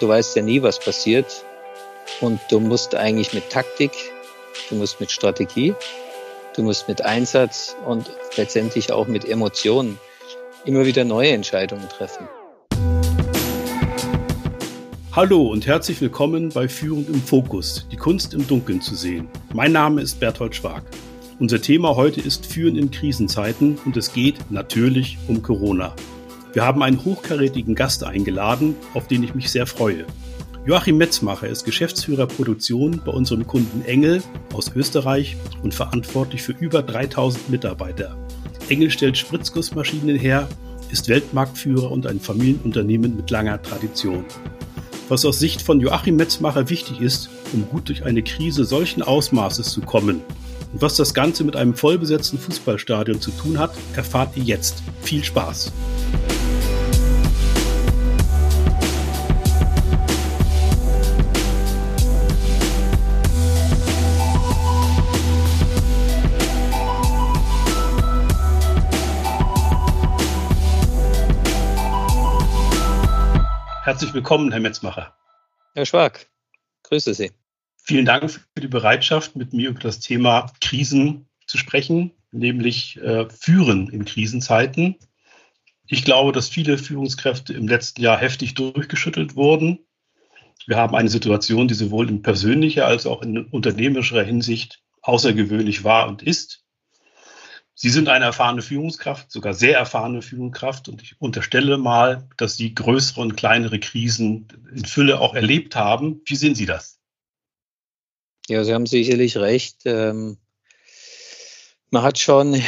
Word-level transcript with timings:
Du 0.00 0.08
weißt 0.08 0.34
ja 0.34 0.42
nie, 0.42 0.60
was 0.60 0.80
passiert. 0.80 1.44
Und 2.20 2.40
du 2.50 2.58
musst 2.58 2.94
eigentlich 2.94 3.32
mit 3.32 3.48
Taktik, 3.50 3.92
du 4.68 4.74
musst 4.74 5.00
mit 5.00 5.10
Strategie, 5.10 5.74
du 6.56 6.62
musst 6.62 6.88
mit 6.88 7.02
Einsatz 7.02 7.76
und 7.86 8.10
letztendlich 8.36 8.92
auch 8.92 9.06
mit 9.06 9.24
Emotionen 9.24 9.98
immer 10.64 10.84
wieder 10.84 11.04
neue 11.04 11.30
Entscheidungen 11.30 11.88
treffen. 11.88 12.28
Hallo 15.12 15.46
und 15.46 15.66
herzlich 15.66 16.00
willkommen 16.00 16.48
bei 16.48 16.68
Führung 16.68 17.06
im 17.06 17.22
Fokus, 17.22 17.86
die 17.92 17.96
Kunst 17.96 18.34
im 18.34 18.46
Dunkeln 18.46 18.80
zu 18.80 18.96
sehen. 18.96 19.28
Mein 19.52 19.72
Name 19.72 20.02
ist 20.02 20.18
Berthold 20.18 20.56
Schwag. 20.56 20.82
Unser 21.38 21.62
Thema 21.62 21.94
heute 21.94 22.20
ist 22.20 22.46
Führen 22.46 22.76
in 22.76 22.90
Krisenzeiten 22.90 23.78
und 23.84 23.96
es 23.96 24.12
geht 24.12 24.50
natürlich 24.50 25.18
um 25.28 25.40
Corona. 25.42 25.94
Wir 26.54 26.64
haben 26.64 26.84
einen 26.84 27.04
hochkarätigen 27.04 27.74
Gast 27.74 28.04
eingeladen, 28.04 28.76
auf 28.94 29.08
den 29.08 29.24
ich 29.24 29.34
mich 29.34 29.50
sehr 29.50 29.66
freue. 29.66 30.04
Joachim 30.64 30.96
Metzmacher 30.96 31.48
ist 31.48 31.64
Geschäftsführer 31.64 32.28
Produktion 32.28 33.02
bei 33.04 33.10
unserem 33.10 33.44
Kunden 33.44 33.84
Engel 33.84 34.22
aus 34.52 34.70
Österreich 34.72 35.36
und 35.64 35.74
verantwortlich 35.74 36.42
für 36.42 36.52
über 36.52 36.82
3000 36.82 37.50
Mitarbeiter. 37.50 38.16
Engel 38.68 38.90
stellt 38.90 39.18
Spritzgussmaschinen 39.18 40.16
her, 40.16 40.48
ist 40.92 41.08
Weltmarktführer 41.08 41.90
und 41.90 42.06
ein 42.06 42.20
Familienunternehmen 42.20 43.16
mit 43.16 43.30
langer 43.30 43.60
Tradition. 43.60 44.24
Was 45.08 45.24
aus 45.24 45.40
Sicht 45.40 45.60
von 45.60 45.80
Joachim 45.80 46.14
Metzmacher 46.14 46.70
wichtig 46.70 47.00
ist, 47.00 47.30
um 47.52 47.68
gut 47.68 47.88
durch 47.88 48.04
eine 48.04 48.22
Krise 48.22 48.64
solchen 48.64 49.02
Ausmaßes 49.02 49.72
zu 49.72 49.80
kommen 49.80 50.22
und 50.72 50.82
was 50.82 50.96
das 50.96 51.14
Ganze 51.14 51.42
mit 51.42 51.56
einem 51.56 51.74
vollbesetzten 51.74 52.38
Fußballstadion 52.38 53.20
zu 53.20 53.32
tun 53.32 53.58
hat, 53.58 53.72
erfahrt 53.96 54.36
ihr 54.36 54.44
jetzt. 54.44 54.82
Viel 55.02 55.22
Spaß! 55.22 55.72
Herzlich 74.04 74.16
willkommen, 74.16 74.52
Herr 74.52 74.60
Metzmacher. 74.60 75.16
Herr 75.72 75.86
Schwag, 75.86 76.26
grüße 76.82 77.14
Sie. 77.14 77.32
Vielen 77.78 78.04
Dank 78.04 78.30
für 78.30 78.60
die 78.60 78.68
Bereitschaft, 78.68 79.34
mit 79.34 79.54
mir 79.54 79.70
über 79.70 79.80
das 79.80 79.98
Thema 79.98 80.52
Krisen 80.60 81.26
zu 81.46 81.56
sprechen, 81.56 82.10
nämlich 82.30 82.98
äh, 82.98 83.26
Führen 83.30 83.88
in 83.88 84.04
Krisenzeiten. 84.04 84.96
Ich 85.86 86.04
glaube, 86.04 86.32
dass 86.32 86.50
viele 86.50 86.76
Führungskräfte 86.76 87.54
im 87.54 87.66
letzten 87.66 88.02
Jahr 88.02 88.18
heftig 88.18 88.52
durchgeschüttelt 88.52 89.36
wurden. 89.36 89.78
Wir 90.66 90.76
haben 90.76 90.94
eine 90.94 91.08
Situation, 91.08 91.66
die 91.66 91.72
sowohl 91.72 92.10
in 92.10 92.20
persönlicher 92.20 92.86
als 92.86 93.06
auch 93.06 93.22
in 93.22 93.46
unternehmerischer 93.46 94.22
Hinsicht 94.22 94.82
außergewöhnlich 95.00 95.82
war 95.82 96.08
und 96.08 96.20
ist. 96.22 96.63
Sie 97.84 97.90
sind 97.90 98.08
eine 98.08 98.24
erfahrene 98.24 98.62
Führungskraft, 98.62 99.30
sogar 99.30 99.52
sehr 99.52 99.76
erfahrene 99.76 100.22
Führungskraft. 100.22 100.88
Und 100.88 101.02
ich 101.02 101.20
unterstelle 101.20 101.76
mal, 101.76 102.26
dass 102.38 102.56
Sie 102.56 102.74
größere 102.74 103.20
und 103.20 103.36
kleinere 103.36 103.78
Krisen 103.78 104.48
in 104.74 104.86
Fülle 104.86 105.20
auch 105.20 105.34
erlebt 105.34 105.76
haben. 105.76 106.22
Wie 106.24 106.34
sehen 106.34 106.54
Sie 106.54 106.64
das? 106.64 106.98
Ja, 108.48 108.64
Sie 108.64 108.72
haben 108.72 108.86
sicherlich 108.86 109.36
recht. 109.36 109.82
Ähm, 109.84 110.38
man 111.90 112.02
hat 112.02 112.18
schon 112.18 112.58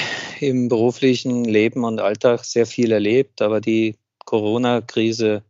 im 0.41 0.69
beruflichen 0.69 1.47
Leben 1.47 1.85
und 1.85 1.99
Alltag 1.99 2.45
sehr 2.45 2.67
viel 2.67 2.93
erlebt, 2.93 3.41
aber 3.41 3.63
die 3.63 3.97
Corona-Krise 4.27 5.43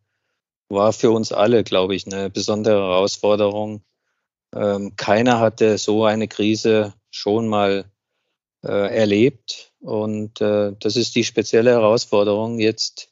war 0.68 0.92
für 0.92 1.10
uns 1.10 1.32
alle, 1.32 1.64
glaube 1.64 1.96
ich, 1.96 2.06
eine 2.06 2.30
besondere 2.30 2.82
Herausforderung. 2.82 3.82
Ähm, 4.54 4.94
keiner 4.94 5.40
hatte 5.40 5.76
so 5.76 6.04
eine 6.04 6.28
Krise 6.28 6.94
schon 7.10 7.48
mal 7.48 7.90
äh, 8.66 8.94
erlebt. 8.96 9.72
Und 9.80 10.40
äh, 10.40 10.72
das 10.78 10.96
ist 10.96 11.14
die 11.14 11.24
spezielle 11.24 11.70
Herausforderung, 11.70 12.58
jetzt 12.58 13.10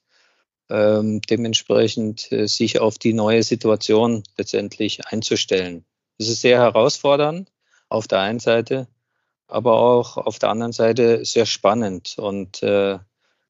ähm, 0.70 1.20
dementsprechend 1.22 2.30
äh, 2.32 2.46
sich 2.46 2.80
auf 2.80 2.98
die 2.98 3.12
neue 3.12 3.42
Situation 3.42 4.22
letztendlich 4.36 5.06
einzustellen. 5.06 5.84
Es 6.18 6.28
ist 6.28 6.40
sehr 6.40 6.58
herausfordernd 6.58 7.50
auf 7.88 8.08
der 8.08 8.20
einen 8.20 8.40
Seite, 8.40 8.88
aber 9.46 9.80
auch 9.80 10.16
auf 10.16 10.38
der 10.38 10.50
anderen 10.50 10.72
Seite 10.72 11.24
sehr 11.24 11.46
spannend. 11.46 12.16
Und 12.18 12.62
äh, 12.62 12.98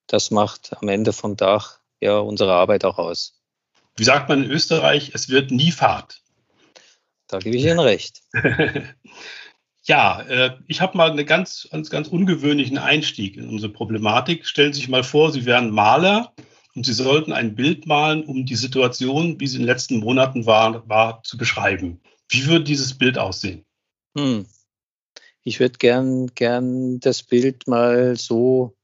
das 0.06 0.30
macht 0.30 0.76
am 0.80 0.88
Ende 0.88 1.12
vom 1.12 1.36
Tag 1.36 1.80
ja 2.00 2.18
unsere 2.18 2.52
Arbeit 2.52 2.84
auch 2.84 2.98
aus. 2.98 3.40
Wie 3.96 4.04
sagt 4.04 4.28
man 4.28 4.44
in 4.44 4.50
Österreich, 4.50 5.12
es 5.14 5.28
wird 5.28 5.50
nie 5.50 5.70
Fahrt. 5.70 6.20
Da 7.28 7.38
gebe 7.38 7.56
ich 7.56 7.64
Ihnen 7.64 7.78
recht. 7.78 8.22
Ja, 9.86 10.22
äh, 10.22 10.56
ich 10.66 10.80
habe 10.80 10.96
mal 10.96 11.10
einen 11.10 11.26
ganz, 11.26 11.68
ganz, 11.70 11.90
ganz 11.90 12.08
ungewöhnlichen 12.08 12.78
Einstieg 12.78 13.36
in 13.36 13.48
unsere 13.48 13.72
Problematik. 13.72 14.46
Stellen 14.46 14.72
Sie 14.72 14.80
sich 14.80 14.88
mal 14.88 15.04
vor, 15.04 15.30
Sie 15.30 15.44
wären 15.44 15.70
Maler 15.70 16.32
und 16.74 16.86
Sie 16.86 16.94
sollten 16.94 17.32
ein 17.32 17.54
Bild 17.54 17.86
malen, 17.86 18.24
um 18.24 18.46
die 18.46 18.56
Situation, 18.56 19.38
wie 19.40 19.46
sie 19.46 19.56
in 19.56 19.62
den 19.62 19.68
letzten 19.68 19.98
Monaten 19.98 20.46
war, 20.46 20.88
war 20.88 21.22
zu 21.22 21.36
beschreiben. 21.36 22.00
Wie 22.28 22.46
würde 22.46 22.64
dieses 22.64 22.96
Bild 22.96 23.18
aussehen? 23.18 23.66
Hm. 24.16 24.46
Ich 25.42 25.60
würde 25.60 25.76
gern, 25.78 26.28
gern 26.34 26.98
das 27.00 27.22
Bild 27.22 27.68
mal 27.68 28.16
so 28.16 28.74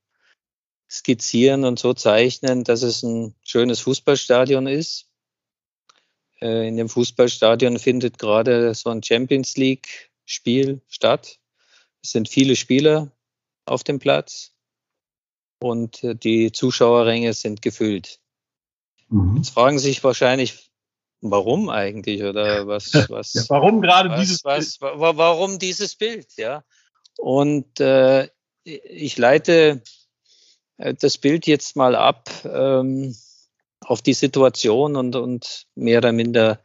skizzieren 0.90 1.64
und 1.64 1.78
so 1.78 1.94
zeichnen, 1.94 2.64
dass 2.64 2.82
es 2.82 3.02
ein 3.02 3.34
schönes 3.42 3.80
Fußballstadion 3.80 4.66
ist. 4.66 5.08
Äh, 6.42 6.68
in 6.68 6.76
dem 6.76 6.90
Fußballstadion 6.90 7.78
findet 7.78 8.18
gerade 8.18 8.74
so 8.74 8.90
ein 8.90 9.02
Champions 9.02 9.56
League 9.56 10.09
Spiel 10.30 10.80
statt. 10.88 11.38
Es 12.02 12.12
sind 12.12 12.28
viele 12.28 12.56
Spieler 12.56 13.10
auf 13.66 13.82
dem 13.82 13.98
Platz 13.98 14.52
und 15.60 16.04
äh, 16.04 16.14
die 16.14 16.52
Zuschauerränge 16.52 17.32
sind 17.34 17.62
gefüllt. 17.62 18.20
Mhm. 19.08 19.38
Jetzt 19.38 19.50
fragen 19.50 19.78
Sie 19.78 19.88
sich 19.88 20.04
wahrscheinlich, 20.04 20.70
warum 21.20 21.68
eigentlich 21.68 22.22
oder 22.22 22.66
was, 22.66 22.92
was 23.10 23.34
ja, 23.34 23.42
warum 23.48 23.82
gerade 23.82 24.10
was, 24.10 24.20
dieses 24.20 24.44
was, 24.44 24.78
Bild? 24.78 24.92
warum 24.96 25.58
dieses 25.58 25.96
Bild, 25.96 26.28
ja? 26.36 26.64
Und 27.18 27.80
äh, 27.80 28.28
ich 28.64 29.18
leite 29.18 29.82
äh, 30.78 30.94
das 30.94 31.18
Bild 31.18 31.46
jetzt 31.46 31.74
mal 31.74 31.96
ab 31.96 32.30
ähm, 32.44 33.16
auf 33.80 34.00
die 34.00 34.14
Situation 34.14 34.94
und, 34.94 35.16
und 35.16 35.66
mehr 35.74 35.98
oder 35.98 36.12
minder 36.12 36.62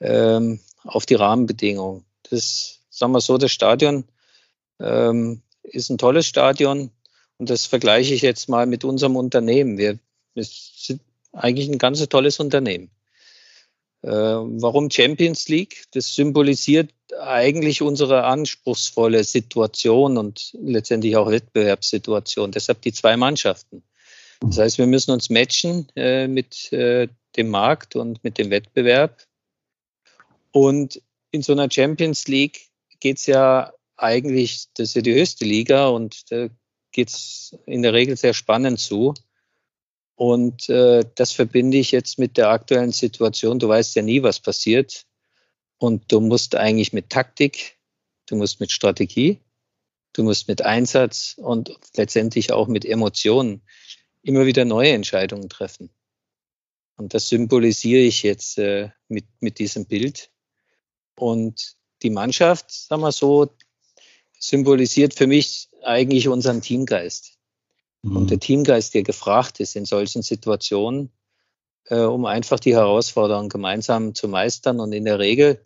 ähm, 0.00 0.60
auf 0.84 1.04
die 1.04 1.14
Rahmenbedingungen. 1.14 2.06
Das 2.30 2.80
sagen 2.96 3.12
wir 3.12 3.20
so, 3.20 3.36
das 3.36 3.52
Stadion 3.52 4.04
ähm, 4.80 5.42
ist 5.62 5.90
ein 5.90 5.98
tolles 5.98 6.26
Stadion 6.26 6.90
und 7.38 7.50
das 7.50 7.66
vergleiche 7.66 8.14
ich 8.14 8.22
jetzt 8.22 8.48
mal 8.48 8.66
mit 8.66 8.84
unserem 8.84 9.16
Unternehmen. 9.16 9.76
Wir, 9.76 9.98
wir 10.34 10.44
sind 10.44 11.00
eigentlich 11.32 11.68
ein 11.68 11.78
ganz 11.78 12.06
tolles 12.08 12.40
Unternehmen. 12.40 12.90
Äh, 14.02 14.10
warum 14.10 14.90
Champions 14.90 15.48
League? 15.48 15.84
Das 15.92 16.14
symbolisiert 16.14 16.90
eigentlich 17.20 17.82
unsere 17.82 18.24
anspruchsvolle 18.24 19.24
Situation 19.24 20.16
und 20.16 20.56
letztendlich 20.60 21.16
auch 21.16 21.30
Wettbewerbssituation. 21.30 22.52
Deshalb 22.52 22.80
die 22.82 22.92
zwei 22.92 23.16
Mannschaften. 23.16 23.82
Das 24.40 24.58
heißt, 24.58 24.78
wir 24.78 24.86
müssen 24.86 25.10
uns 25.10 25.28
matchen 25.28 25.88
äh, 25.96 26.28
mit 26.28 26.72
äh, 26.72 27.08
dem 27.36 27.48
Markt 27.48 27.96
und 27.96 28.22
mit 28.24 28.38
dem 28.38 28.50
Wettbewerb. 28.50 29.22
Und 30.52 31.02
in 31.30 31.42
so 31.42 31.52
einer 31.52 31.70
Champions 31.70 32.28
League 32.28 32.65
geht 33.00 33.18
es 33.18 33.26
ja 33.26 33.72
eigentlich, 33.96 34.66
das 34.74 34.88
ist 34.88 34.94
ja 34.96 35.02
die 35.02 35.14
höchste 35.14 35.44
Liga 35.44 35.88
und 35.88 36.30
da 36.30 36.48
geht 36.92 37.10
es 37.10 37.56
in 37.66 37.82
der 37.82 37.92
Regel 37.92 38.16
sehr 38.16 38.34
spannend 38.34 38.80
zu. 38.80 39.14
Und 40.14 40.68
äh, 40.70 41.04
das 41.14 41.32
verbinde 41.32 41.76
ich 41.76 41.92
jetzt 41.92 42.18
mit 42.18 42.38
der 42.38 42.48
aktuellen 42.48 42.92
Situation. 42.92 43.58
Du 43.58 43.68
weißt 43.68 43.94
ja 43.96 44.02
nie, 44.02 44.22
was 44.22 44.40
passiert. 44.40 45.04
Und 45.78 46.10
du 46.10 46.20
musst 46.20 46.54
eigentlich 46.54 46.94
mit 46.94 47.10
Taktik, 47.10 47.76
du 48.24 48.36
musst 48.36 48.60
mit 48.60 48.72
Strategie, 48.72 49.42
du 50.14 50.22
musst 50.22 50.48
mit 50.48 50.62
Einsatz 50.62 51.34
und 51.36 51.78
letztendlich 51.96 52.50
auch 52.50 52.66
mit 52.66 52.86
Emotionen 52.86 53.62
immer 54.22 54.46
wieder 54.46 54.64
neue 54.64 54.92
Entscheidungen 54.92 55.50
treffen. 55.50 55.90
Und 56.96 57.12
das 57.12 57.28
symbolisiere 57.28 58.00
ich 58.00 58.22
jetzt 58.22 58.56
äh, 58.56 58.88
mit, 59.08 59.26
mit 59.40 59.58
diesem 59.58 59.84
Bild. 59.84 60.30
Und 61.14 61.76
die 62.02 62.10
Mannschaft, 62.10 62.70
sagen 62.70 63.02
wir 63.02 63.12
so, 63.12 63.48
symbolisiert 64.38 65.14
für 65.14 65.26
mich 65.26 65.68
eigentlich 65.82 66.28
unseren 66.28 66.60
Teamgeist. 66.60 67.38
Mhm. 68.02 68.16
Und 68.16 68.30
der 68.30 68.40
Teamgeist, 68.40 68.94
der 68.94 69.02
gefragt 69.02 69.60
ist 69.60 69.76
in 69.76 69.84
solchen 69.84 70.22
Situationen, 70.22 71.10
äh, 71.86 72.00
um 72.00 72.24
einfach 72.24 72.60
die 72.60 72.74
Herausforderungen 72.74 73.48
gemeinsam 73.48 74.14
zu 74.14 74.28
meistern. 74.28 74.80
Und 74.80 74.92
in 74.92 75.04
der 75.04 75.18
Regel, 75.18 75.64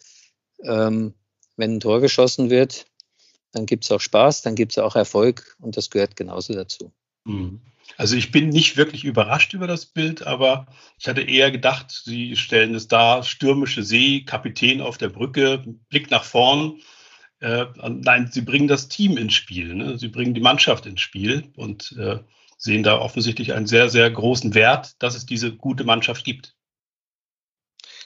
ähm, 0.62 1.14
wenn 1.56 1.76
ein 1.76 1.80
Tor 1.80 2.00
geschossen 2.00 2.50
wird, 2.50 2.86
dann 3.52 3.66
gibt 3.66 3.84
es 3.84 3.90
auch 3.90 4.00
Spaß, 4.00 4.42
dann 4.42 4.54
gibt 4.54 4.72
es 4.72 4.78
auch 4.78 4.94
Erfolg 4.94 5.56
und 5.60 5.76
das 5.76 5.90
gehört 5.90 6.16
genauso 6.16 6.54
dazu. 6.54 6.92
Mhm. 7.24 7.60
Also 7.96 8.16
ich 8.16 8.30
bin 8.30 8.48
nicht 8.48 8.76
wirklich 8.76 9.04
überrascht 9.04 9.54
über 9.54 9.66
das 9.66 9.86
Bild, 9.86 10.26
aber 10.26 10.66
ich 10.98 11.08
hatte 11.08 11.22
eher 11.22 11.50
gedacht, 11.50 11.90
Sie 11.90 12.36
stellen 12.36 12.74
es 12.74 12.88
dar, 12.88 13.22
stürmische 13.22 13.82
See, 13.82 14.22
Kapitän 14.22 14.80
auf 14.80 14.98
der 14.98 15.08
Brücke, 15.08 15.64
Blick 15.88 16.10
nach 16.10 16.24
vorn. 16.24 16.80
Äh, 17.40 17.66
nein, 17.82 18.30
Sie 18.32 18.42
bringen 18.42 18.68
das 18.68 18.88
Team 18.88 19.16
ins 19.16 19.34
Spiel, 19.34 19.74
ne? 19.74 19.98
Sie 19.98 20.08
bringen 20.08 20.34
die 20.34 20.40
Mannschaft 20.40 20.86
ins 20.86 21.00
Spiel 21.00 21.52
und 21.56 21.92
äh, 21.98 22.18
sehen 22.58 22.82
da 22.82 22.98
offensichtlich 22.98 23.54
einen 23.54 23.66
sehr, 23.66 23.88
sehr 23.88 24.10
großen 24.10 24.54
Wert, 24.54 25.02
dass 25.02 25.14
es 25.14 25.24
diese 25.24 25.54
gute 25.54 25.84
Mannschaft 25.84 26.24
gibt. 26.24 26.54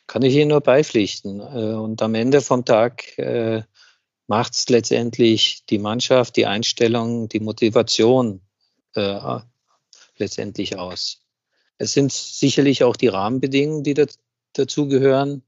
Kann 0.07 0.23
ich 0.23 0.35
Ihnen 0.35 0.49
nur 0.49 0.61
beipflichten. 0.61 1.41
Äh, 1.41 1.75
und 1.75 2.01
am 2.03 2.15
Ende 2.15 2.41
vom 2.41 2.65
Tag 2.65 3.19
äh, 3.19 3.63
macht 4.27 4.55
es 4.55 4.69
letztendlich 4.69 5.65
die 5.67 5.79
Mannschaft, 5.79 6.37
die 6.37 6.47
Einstellung, 6.47 7.29
die 7.29 7.41
Motivation 7.41 8.43
äh, 8.95 9.41
letztendlich 10.19 10.79
aus. 10.79 11.21
Es 11.79 11.93
sind 11.93 12.13
sicherlich 12.13 12.85
auch 12.85 12.97
die 12.97 13.09
Rahmenbedingungen, 13.09 13.83
die 13.83 13.95
da, 13.95 14.07
dazugehören. 14.53 15.43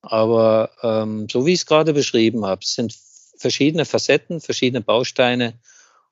Aber 0.00 0.70
ähm, 0.82 1.28
so 1.28 1.46
wie 1.46 1.52
ich 1.52 1.60
es 1.60 1.66
gerade 1.66 1.92
beschrieben 1.92 2.44
habe, 2.46 2.60
es 2.62 2.74
sind 2.74 2.96
verschiedene 3.36 3.84
Facetten, 3.84 4.40
verschiedene 4.40 4.80
Bausteine 4.80 5.58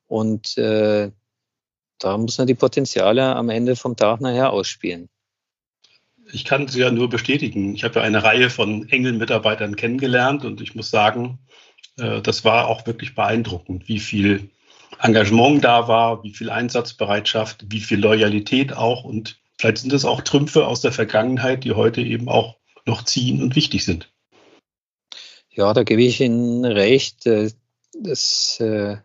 und 0.07 0.57
äh, 0.57 1.11
da 1.99 2.17
muss 2.17 2.37
man 2.37 2.47
die 2.47 2.53
Potenziale 2.53 3.35
am 3.35 3.49
Ende 3.49 3.75
vom 3.75 3.95
Tag 3.95 4.21
nachher 4.21 4.51
ausspielen. 4.51 5.09
Ich 6.31 6.45
kann 6.45 6.67
Sie 6.67 6.81
ja 6.81 6.91
nur 6.91 7.09
bestätigen. 7.09 7.73
Ich 7.73 7.83
habe 7.83 7.99
ja 7.99 8.01
eine 8.01 8.23
Reihe 8.23 8.49
von 8.49 8.87
engen 8.89 9.17
Mitarbeitern 9.17 9.75
kennengelernt 9.75 10.43
und 10.43 10.61
ich 10.61 10.75
muss 10.75 10.89
sagen, 10.89 11.39
äh, 11.97 12.21
das 12.21 12.43
war 12.43 12.67
auch 12.67 12.85
wirklich 12.85 13.15
beeindruckend, 13.15 13.87
wie 13.87 13.99
viel 13.99 14.49
Engagement 14.99 15.63
da 15.63 15.87
war, 15.87 16.23
wie 16.23 16.33
viel 16.33 16.49
Einsatzbereitschaft, 16.49 17.65
wie 17.69 17.79
viel 17.79 17.99
Loyalität 17.99 18.73
auch. 18.73 19.03
Und 19.03 19.39
vielleicht 19.57 19.79
sind 19.79 19.93
es 19.93 20.05
auch 20.05 20.21
Trümpfe 20.21 20.67
aus 20.67 20.81
der 20.81 20.91
Vergangenheit, 20.91 21.63
die 21.63 21.73
heute 21.73 22.01
eben 22.01 22.29
auch 22.29 22.57
noch 22.85 23.03
ziehen 23.03 23.41
und 23.41 23.55
wichtig 23.55 23.85
sind. 23.85 24.09
Ja, 25.49 25.73
da 25.73 25.83
gebe 25.83 26.03
ich 26.03 26.21
Ihnen 26.21 26.65
recht. 26.65 27.25
Äh, 27.25 27.51
das 27.93 28.59
äh, 28.59 28.97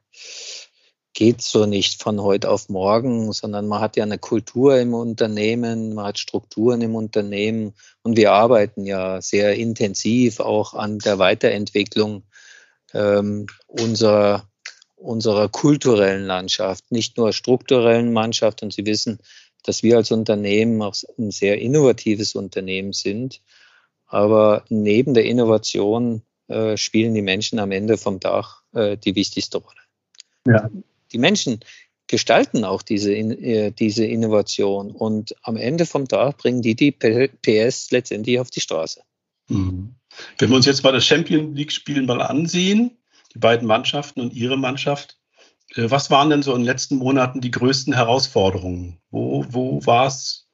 geht 1.15 1.43
so 1.43 1.67
nicht 1.67 2.03
von 2.03 2.21
heute 2.21 2.51
auf 2.51 2.69
morgen, 2.69 3.33
sondern 3.33 3.69
man 3.69 3.81
hat 3.81 3.97
ja 3.97 4.05
eine 4.05 4.19
Kultur 4.19 4.79
im 4.79 4.95
Unternehmen, 4.95 5.95
man 5.95 6.07
hat 6.07 6.19
Strukturen 6.19 6.81
im 6.81 6.95
Unternehmen 6.95 7.75
und 8.03 8.17
wir 8.17 8.33
arbeiten 8.33 8.85
ja 8.85 9.21
sehr 9.21 9.55
intensiv 9.57 10.41
auch 10.41 10.75
an 10.75 10.99
der 10.99 11.19
Weiterentwicklung 11.19 12.25
ähm, 12.95 13.47
unserer 13.67 14.49
unserer 15.03 15.49
kulturellen 15.49 16.25
Landschaft, 16.25 16.91
nicht 16.91 17.17
nur 17.17 17.33
strukturellen 17.33 18.13
Mannschaft. 18.13 18.63
Und 18.63 18.73
Sie 18.73 18.87
wissen, 18.87 19.19
dass 19.63 19.83
wir 19.83 19.97
als 19.97 20.11
Unternehmen 20.11 20.81
auch 20.83 20.95
ein 21.19 21.31
sehr 21.31 21.61
innovatives 21.61 22.35
Unternehmen 22.35 22.93
sind. 22.93 23.41
Aber 24.07 24.65
neben 24.69 25.15
der 25.15 25.25
Innovation 25.25 26.23
äh, 26.49 26.77
spielen 26.77 27.15
die 27.15 27.23
Menschen 27.23 27.59
am 27.59 27.71
Ende 27.71 27.97
vom 27.97 28.21
Tag 28.21 28.63
äh, 28.73 28.97
die 28.97 29.15
wichtigste 29.15 29.59
Rolle. 29.59 29.81
Ja. 30.47 30.71
Die 31.13 31.19
Menschen 31.19 31.61
gestalten 32.09 32.65
auch 32.65 32.83
diese, 32.83 33.15
äh, 33.15 33.71
diese 33.71 34.05
Innovation 34.05 34.91
und 34.91 35.35
am 35.43 35.57
Ende 35.57 35.87
vom 35.87 36.09
Tag 36.09 36.37
bringen 36.39 36.61
die 36.61 36.75
die 36.75 36.93
PS 36.93 37.91
letztendlich 37.91 38.39
auf 38.39 38.51
die 38.51 38.61
Straße. 38.61 39.03
Mhm. 39.49 39.95
Wenn 40.39 40.51
wir 40.51 40.57
uns 40.57 40.67
jetzt 40.67 40.85
mal 40.85 40.93
das 40.93 41.07
Champion 41.07 41.55
League-Spiel 41.55 42.03
mal 42.03 42.21
ansehen, 42.21 42.99
die 43.35 43.39
beiden 43.39 43.67
Mannschaften 43.67 44.21
und 44.21 44.33
Ihre 44.33 44.57
Mannschaft. 44.57 45.19
Äh, 45.75 45.91
was 45.91 46.11
waren 46.11 46.31
denn 46.31 46.43
so 46.43 46.53
in 46.53 46.61
den 46.61 46.67
letzten 46.67 46.97
Monaten 46.97 47.41
die 47.41 47.51
größten 47.51 47.95
Herausforderungen? 47.95 48.99
Wo, 49.11 49.45
wo 49.49 49.85
war 49.87 50.07
es, 50.07 50.49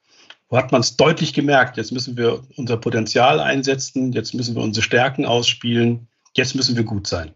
wo 0.49 0.57
hat 0.57 0.71
man 0.71 0.81
es 0.81 0.97
deutlich 0.97 1.33
gemerkt? 1.33 1.77
Jetzt 1.77 1.91
müssen 1.91 2.17
wir 2.17 2.43
unser 2.55 2.77
Potenzial 2.77 3.39
einsetzen, 3.39 4.13
jetzt 4.13 4.33
müssen 4.33 4.55
wir 4.55 4.63
unsere 4.63 4.83
Stärken 4.83 5.25
ausspielen, 5.25 6.07
jetzt 6.35 6.55
müssen 6.55 6.75
wir 6.75 6.83
gut 6.83 7.07
sein. 7.07 7.33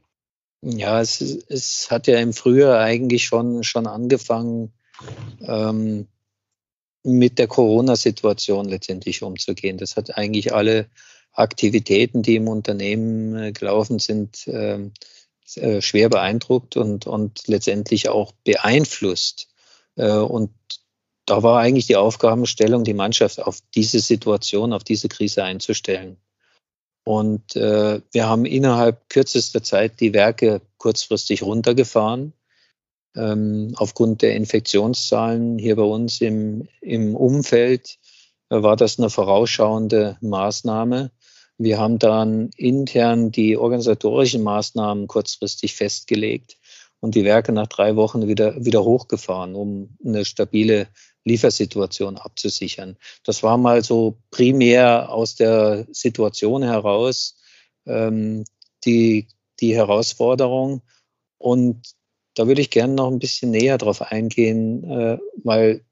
Ja, 0.62 1.02
es, 1.02 1.20
es 1.22 1.92
hat 1.92 2.08
ja 2.08 2.20
im 2.20 2.32
Frühjahr 2.32 2.80
eigentlich 2.80 3.26
schon, 3.26 3.64
schon 3.64 3.86
angefangen, 3.86 4.72
ähm, 5.42 6.08
mit 7.04 7.38
der 7.38 7.48
Corona-Situation 7.48 8.70
letztendlich 8.70 9.24
umzugehen. 9.24 9.78
Das 9.78 9.98
hat 9.98 10.18
eigentlich 10.18 10.54
alle 10.54 10.88
Aktivitäten, 11.34 12.22
die 12.22 12.36
im 12.36 12.48
Unternehmen 12.48 13.36
äh, 13.36 13.52
gelaufen 13.52 14.00
sind, 14.00 14.48
ähm, 14.48 14.94
äh, 15.56 15.82
schwer 15.82 16.10
beeindruckt 16.10 16.78
und, 16.78 17.08
und 17.08 17.48
letztendlich 17.48 18.10
auch 18.10 18.32
beeinflusst. 18.44 19.50
Äh, 19.96 20.18
und 20.18 20.52
da 21.26 21.44
war 21.44 21.60
eigentlich 21.60 21.88
die 21.88 21.96
Aufgabenstellung, 21.96 22.84
die 22.84 22.94
Mannschaft 22.94 23.42
auf 23.42 23.60
diese 23.76 24.00
Situation, 24.00 24.74
auf 24.74 24.84
diese 24.84 25.08
Krise 25.08 25.44
einzustellen. 25.44 26.18
Und 27.06 27.56
äh, 27.56 28.02
wir 28.12 28.28
haben 28.28 28.46
innerhalb 28.46 29.10
kürzester 29.10 29.62
Zeit 29.62 30.00
die 30.00 30.14
Werke 30.14 30.62
kurzfristig 30.78 31.44
runtergefahren. 31.44 32.34
Ähm, 33.16 33.74
aufgrund 33.76 34.22
der 34.22 34.36
Infektionszahlen 34.36 35.60
hier 35.60 35.76
bei 35.76 35.84
uns 35.84 36.22
im, 36.22 36.68
im 36.82 37.16
Umfeld 37.16 38.00
war 38.50 38.76
das 38.76 39.00
eine 39.00 39.10
vorausschauende 39.10 40.18
Maßnahme. 40.22 41.12
Wir 41.58 41.80
haben 41.80 42.00
dann 42.00 42.50
intern 42.58 43.32
die 43.32 43.58
organisatorischen 43.58 44.44
Maßnahmen 44.44 45.08
kurzfristig 45.08 45.76
festgelegt 45.76 46.58
und 47.00 47.16
die 47.16 47.26
Werke 47.26 47.52
nach 47.52 47.68
drei 47.68 47.96
Wochen 47.96 48.28
wieder, 48.28 48.64
wieder 48.64 48.84
hochgefahren, 48.84 49.56
um 49.56 49.98
eine 50.04 50.26
stabile 50.26 50.88
Liefersituation 51.26 52.18
abzusichern. 52.18 52.98
Das 53.24 53.44
war 53.44 53.58
mal 53.58 53.84
so 53.84 54.18
primär 54.32 55.10
aus 55.10 55.36
der 55.36 55.88
Situation 55.92 56.64
heraus 56.64 57.38
ähm, 57.86 58.46
die, 58.84 59.28
die 59.60 59.76
Herausforderung. 59.76 60.82
Und 61.38 61.94
da 62.36 62.48
würde 62.48 62.62
ich 62.62 62.70
gerne 62.70 62.94
noch 62.94 63.12
ein 63.12 63.20
bisschen 63.20 63.52
näher 63.52 63.78
drauf 63.78 64.02
eingehen, 64.02 64.84
äh, 64.90 65.18
weil 65.44 65.86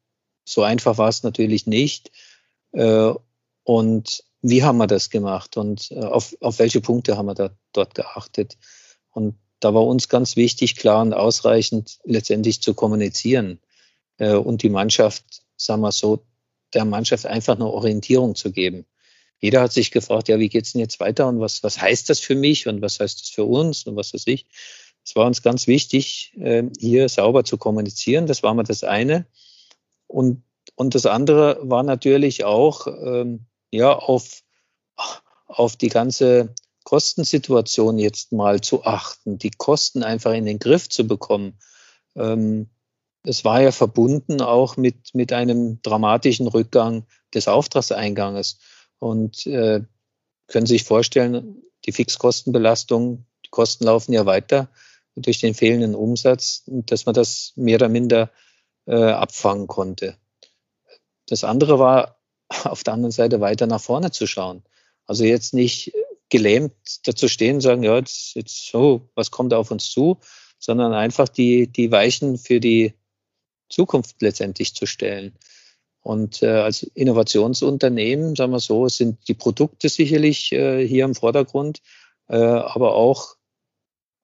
so 0.43 0.63
einfach 0.63 0.97
war 0.97 1.09
es 1.09 1.23
natürlich 1.23 1.67
nicht. 1.67 2.11
Äh, 2.71 3.13
und 3.63 4.23
wie 4.41 4.63
haben 4.63 4.77
wir 4.77 4.87
das 4.87 5.09
gemacht 5.09 5.57
und 5.57 5.91
äh, 5.91 5.99
auf, 5.99 6.35
auf 6.41 6.59
welche 6.59 6.81
Punkte 6.81 7.17
haben 7.17 7.27
wir 7.27 7.35
da, 7.35 7.51
dort 7.73 7.95
geachtet. 7.95 8.57
Und 9.11 9.35
da 9.59 9.73
war 9.73 9.85
uns 9.85 10.09
ganz 10.09 10.35
wichtig, 10.35 10.75
klar 10.75 11.01
und 11.01 11.13
ausreichend 11.13 11.99
letztendlich 12.03 12.61
zu 12.61 12.73
kommunizieren 12.73 13.59
äh, 14.17 14.33
und 14.33 14.63
die 14.63 14.69
Mannschaft, 14.69 15.23
sagen 15.55 15.81
wir 15.81 15.91
so, 15.91 16.25
der 16.73 16.85
Mannschaft 16.85 17.25
einfach 17.25 17.55
eine 17.55 17.67
Orientierung 17.67 18.35
zu 18.35 18.51
geben. 18.51 18.85
Jeder 19.39 19.61
hat 19.61 19.73
sich 19.73 19.91
gefragt, 19.91 20.29
ja, 20.29 20.39
wie 20.39 20.49
geht's 20.49 20.73
denn 20.73 20.81
jetzt 20.81 20.99
weiter 20.99 21.27
und 21.27 21.39
was, 21.39 21.63
was 21.63 21.81
heißt 21.81 22.09
das 22.09 22.19
für 22.19 22.35
mich 22.35 22.67
und 22.67 22.81
was 22.81 22.99
heißt 22.99 23.21
das 23.21 23.29
für 23.29 23.43
uns 23.43 23.85
und 23.85 23.95
was 23.95 24.13
weiß 24.13 24.27
ich. 24.27 24.45
Es 25.03 25.15
war 25.15 25.25
uns 25.25 25.41
ganz 25.41 25.67
wichtig, 25.67 26.33
äh, 26.39 26.63
hier 26.79 27.09
sauber 27.09 27.43
zu 27.43 27.57
kommunizieren. 27.57 28.27
Das 28.27 28.43
war 28.43 28.53
mal 28.53 28.63
das 28.63 28.83
eine. 28.83 29.25
Und, 30.07 30.43
und 30.75 30.93
das 30.95 31.05
andere 31.05 31.59
war 31.63 31.83
natürlich 31.83 32.43
auch, 32.43 32.87
ähm, 32.87 33.47
ja, 33.71 33.93
auf, 33.93 34.43
auf 35.47 35.75
die 35.75 35.89
ganze 35.89 36.53
Kostensituation 36.83 37.97
jetzt 37.97 38.31
mal 38.31 38.61
zu 38.61 38.83
achten, 38.83 39.37
die 39.37 39.51
Kosten 39.51 40.03
einfach 40.03 40.33
in 40.33 40.45
den 40.45 40.59
Griff 40.59 40.89
zu 40.89 41.07
bekommen. 41.07 41.57
Ähm, 42.15 42.69
es 43.23 43.45
war 43.45 43.61
ja 43.61 43.71
verbunden 43.71 44.41
auch 44.41 44.77
mit, 44.77 45.13
mit 45.13 45.31
einem 45.31 45.81
dramatischen 45.81 46.47
Rückgang 46.47 47.05
des 47.33 47.47
Auftragseinganges. 47.47 48.59
Und 48.99 49.45
äh, 49.47 49.81
können 50.47 50.65
Sie 50.65 50.75
sich 50.75 50.83
vorstellen, 50.83 51.63
die 51.85 51.91
Fixkostenbelastung, 51.91 53.25
die 53.45 53.49
Kosten 53.49 53.85
laufen 53.85 54.13
ja 54.13 54.25
weiter 54.25 54.69
durch 55.15 55.39
den 55.39 55.53
fehlenden 55.53 55.95
Umsatz, 55.95 56.63
dass 56.65 57.05
man 57.05 57.13
das 57.13 57.53
mehr 57.55 57.75
oder 57.75 57.89
minder 57.89 58.31
äh, 58.85 58.95
abfangen 58.95 59.67
konnte. 59.67 60.17
Das 61.27 61.43
andere 61.43 61.79
war 61.79 62.20
auf 62.63 62.83
der 62.83 62.93
anderen 62.93 63.11
Seite 63.11 63.41
weiter 63.41 63.67
nach 63.67 63.81
vorne 63.81 64.11
zu 64.11 64.27
schauen. 64.27 64.63
Also 65.05 65.23
jetzt 65.23 65.53
nicht 65.53 65.93
gelähmt 66.29 66.73
dazu 67.03 67.27
stehen 67.27 67.55
und 67.55 67.61
sagen, 67.61 67.83
ja, 67.83 67.97
jetzt, 67.97 68.35
jetzt 68.35 68.67
so, 68.67 69.09
was 69.15 69.31
kommt 69.31 69.53
auf 69.53 69.71
uns 69.71 69.91
zu, 69.91 70.19
sondern 70.59 70.93
einfach 70.93 71.27
die, 71.27 71.67
die 71.67 71.91
Weichen 71.91 72.37
für 72.37 72.59
die 72.59 72.93
Zukunft 73.69 74.21
letztendlich 74.21 74.73
zu 74.73 74.85
stellen. 74.85 75.37
Und 76.01 76.41
äh, 76.41 76.47
als 76.47 76.83
Innovationsunternehmen, 76.83 78.35
sagen 78.35 78.51
wir 78.51 78.59
so, 78.59 78.87
sind 78.87 79.27
die 79.27 79.33
Produkte 79.33 79.89
sicherlich 79.89 80.51
äh, 80.51 80.85
hier 80.87 81.05
im 81.05 81.15
Vordergrund, 81.15 81.81
äh, 82.27 82.37
aber 82.37 82.95
auch 82.95 83.35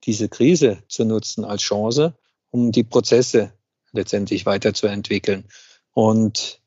diese 0.05 0.29
Krise 0.29 0.83
zu 0.87 1.05
nutzen 1.05 1.45
als 1.45 1.61
Chance, 1.61 2.17
um 2.49 2.71
die 2.71 2.83
Prozesse 2.83 3.53
letztendlich 3.91 4.45
weiterzuentwickeln. 4.45 5.45
Und 5.91 6.61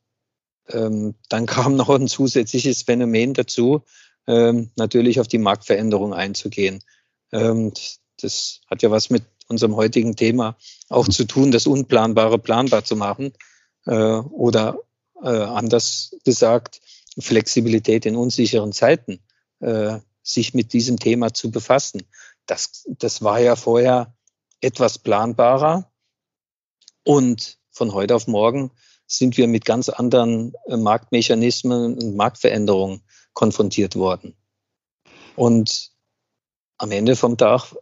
ähm, 0.73 1.15
dann 1.29 1.47
kam 1.55 1.77
noch 1.77 1.91
ein 1.91 2.09
zusätzliches 2.09 2.83
Phänomen 2.83 3.35
dazu, 3.35 3.83
ähm, 4.27 4.71
natürlich 4.77 5.21
auf 5.21 5.29
die 5.29 5.39
Marktveränderung 5.39 6.15
einzugehen. 6.15 6.83
Ähm, 7.33 7.73
das 8.21 8.61
hat 8.71 8.83
ja 8.83 8.91
was 8.91 9.11
mit 9.11 9.25
unserem 9.49 9.77
heutigen 9.77 10.15
Thema 10.15 10.57
auch 10.89 11.09
zu 11.09 11.25
tun, 11.25 11.50
das 11.50 11.67
Unplanbare 11.67 12.39
planbar 12.39 12.85
zu 12.85 12.97
machen. 12.97 13.33
äh, 13.87 13.93
oder 13.93 14.79
äh, 15.23 15.29
anders 15.29 16.15
gesagt, 16.25 16.81
Flexibilität 17.19 18.07
in 18.07 18.17
unsicheren 18.17 18.73
Zeiten, 18.73 19.21
äh, 19.61 19.99
sich 20.23 20.55
mit 20.55 20.73
diesem 20.73 20.99
Thema 20.99 21.33
zu 21.33 21.50
befassen. 21.50 22.03
Das, 22.47 22.87
das 22.99 23.23
war 23.23 23.41
ja 23.41 23.57
vorher 23.57 24.15
etwas 24.61 24.99
planbarer 24.99 25.91
und 27.05 27.59
von 27.71 27.93
heute 27.93 28.15
auf 28.15 28.27
morgen 28.27 28.71
sind 29.11 29.37
wir 29.37 29.49
mit 29.49 29.64
ganz 29.64 29.88
anderen 29.88 30.55
äh, 30.67 30.76
Marktmechanismen 30.76 31.99
und 31.99 32.17
Marktveränderungen 32.17 33.02
konfrontiert 33.33 33.97
worden. 33.97 34.37
Und 35.35 35.90
am 36.79 36.93
Ende 36.93 37.17
vom 37.17 37.37
Tag 37.37 37.75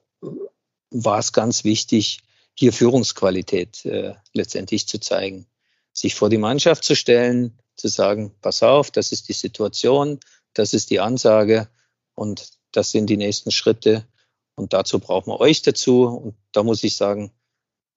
war 0.90 1.18
es 1.18 1.32
ganz 1.32 1.64
wichtig, 1.64 2.20
hier 2.54 2.72
Führungsqualität 2.72 3.84
äh, 3.84 4.14
letztendlich 4.32 4.88
zu 4.88 4.98
zeigen, 4.98 5.46
sich 5.92 6.14
vor 6.14 6.30
die 6.30 6.38
Mannschaft 6.38 6.82
zu 6.82 6.96
stellen, 6.96 7.58
zu 7.76 7.88
sagen, 7.88 8.34
pass 8.40 8.62
auf, 8.62 8.90
das 8.90 9.12
ist 9.12 9.28
die 9.28 9.34
Situation, 9.34 10.18
das 10.54 10.72
ist 10.72 10.90
die 10.90 10.98
Ansage 10.98 11.68
und 12.14 12.48
das 12.72 12.90
sind 12.90 13.06
die 13.10 13.16
nächsten 13.18 13.50
Schritte 13.50 14.08
und 14.56 14.72
dazu 14.72 14.98
brauchen 14.98 15.30
wir 15.30 15.40
euch 15.40 15.62
dazu 15.62 16.04
und 16.04 16.34
da 16.52 16.62
muss 16.62 16.82
ich 16.82 16.96
sagen, 16.96 17.32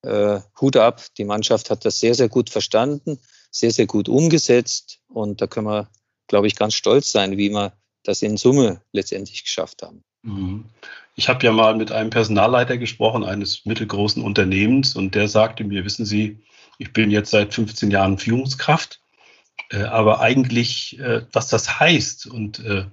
äh, 0.02 0.40
Hut 0.60 0.76
ab, 0.76 1.02
die 1.16 1.24
Mannschaft 1.24 1.70
hat 1.70 1.84
das 1.84 2.00
sehr, 2.00 2.14
sehr 2.14 2.28
gut 2.28 2.50
verstanden, 2.50 3.18
sehr, 3.50 3.70
sehr 3.70 3.86
gut 3.86 4.08
umgesetzt 4.08 5.00
und 5.08 5.40
da 5.40 5.46
können 5.46 5.66
wir, 5.66 5.88
glaube 6.26 6.46
ich, 6.46 6.56
ganz 6.56 6.74
stolz 6.74 7.12
sein, 7.12 7.36
wie 7.36 7.50
wir 7.50 7.72
das 8.04 8.22
in 8.22 8.36
Summe 8.36 8.82
letztendlich 8.92 9.44
geschafft 9.44 9.82
haben. 9.82 10.02
Mhm. 10.22 10.64
Ich 11.14 11.28
habe 11.28 11.44
ja 11.44 11.52
mal 11.52 11.76
mit 11.76 11.92
einem 11.92 12.10
Personalleiter 12.10 12.78
gesprochen 12.78 13.22
eines 13.22 13.66
mittelgroßen 13.66 14.22
Unternehmens 14.22 14.96
und 14.96 15.14
der 15.14 15.28
sagte 15.28 15.62
mir, 15.64 15.84
wissen 15.84 16.06
Sie, 16.06 16.38
ich 16.78 16.92
bin 16.92 17.10
jetzt 17.10 17.30
seit 17.30 17.52
15 17.52 17.90
Jahren 17.90 18.18
Führungskraft, 18.18 19.00
äh, 19.70 19.82
aber 19.82 20.20
eigentlich, 20.20 20.98
äh, 20.98 21.26
was 21.32 21.48
das 21.48 21.78
heißt 21.78 22.26
und 22.26 22.60
äh, 22.60 22.86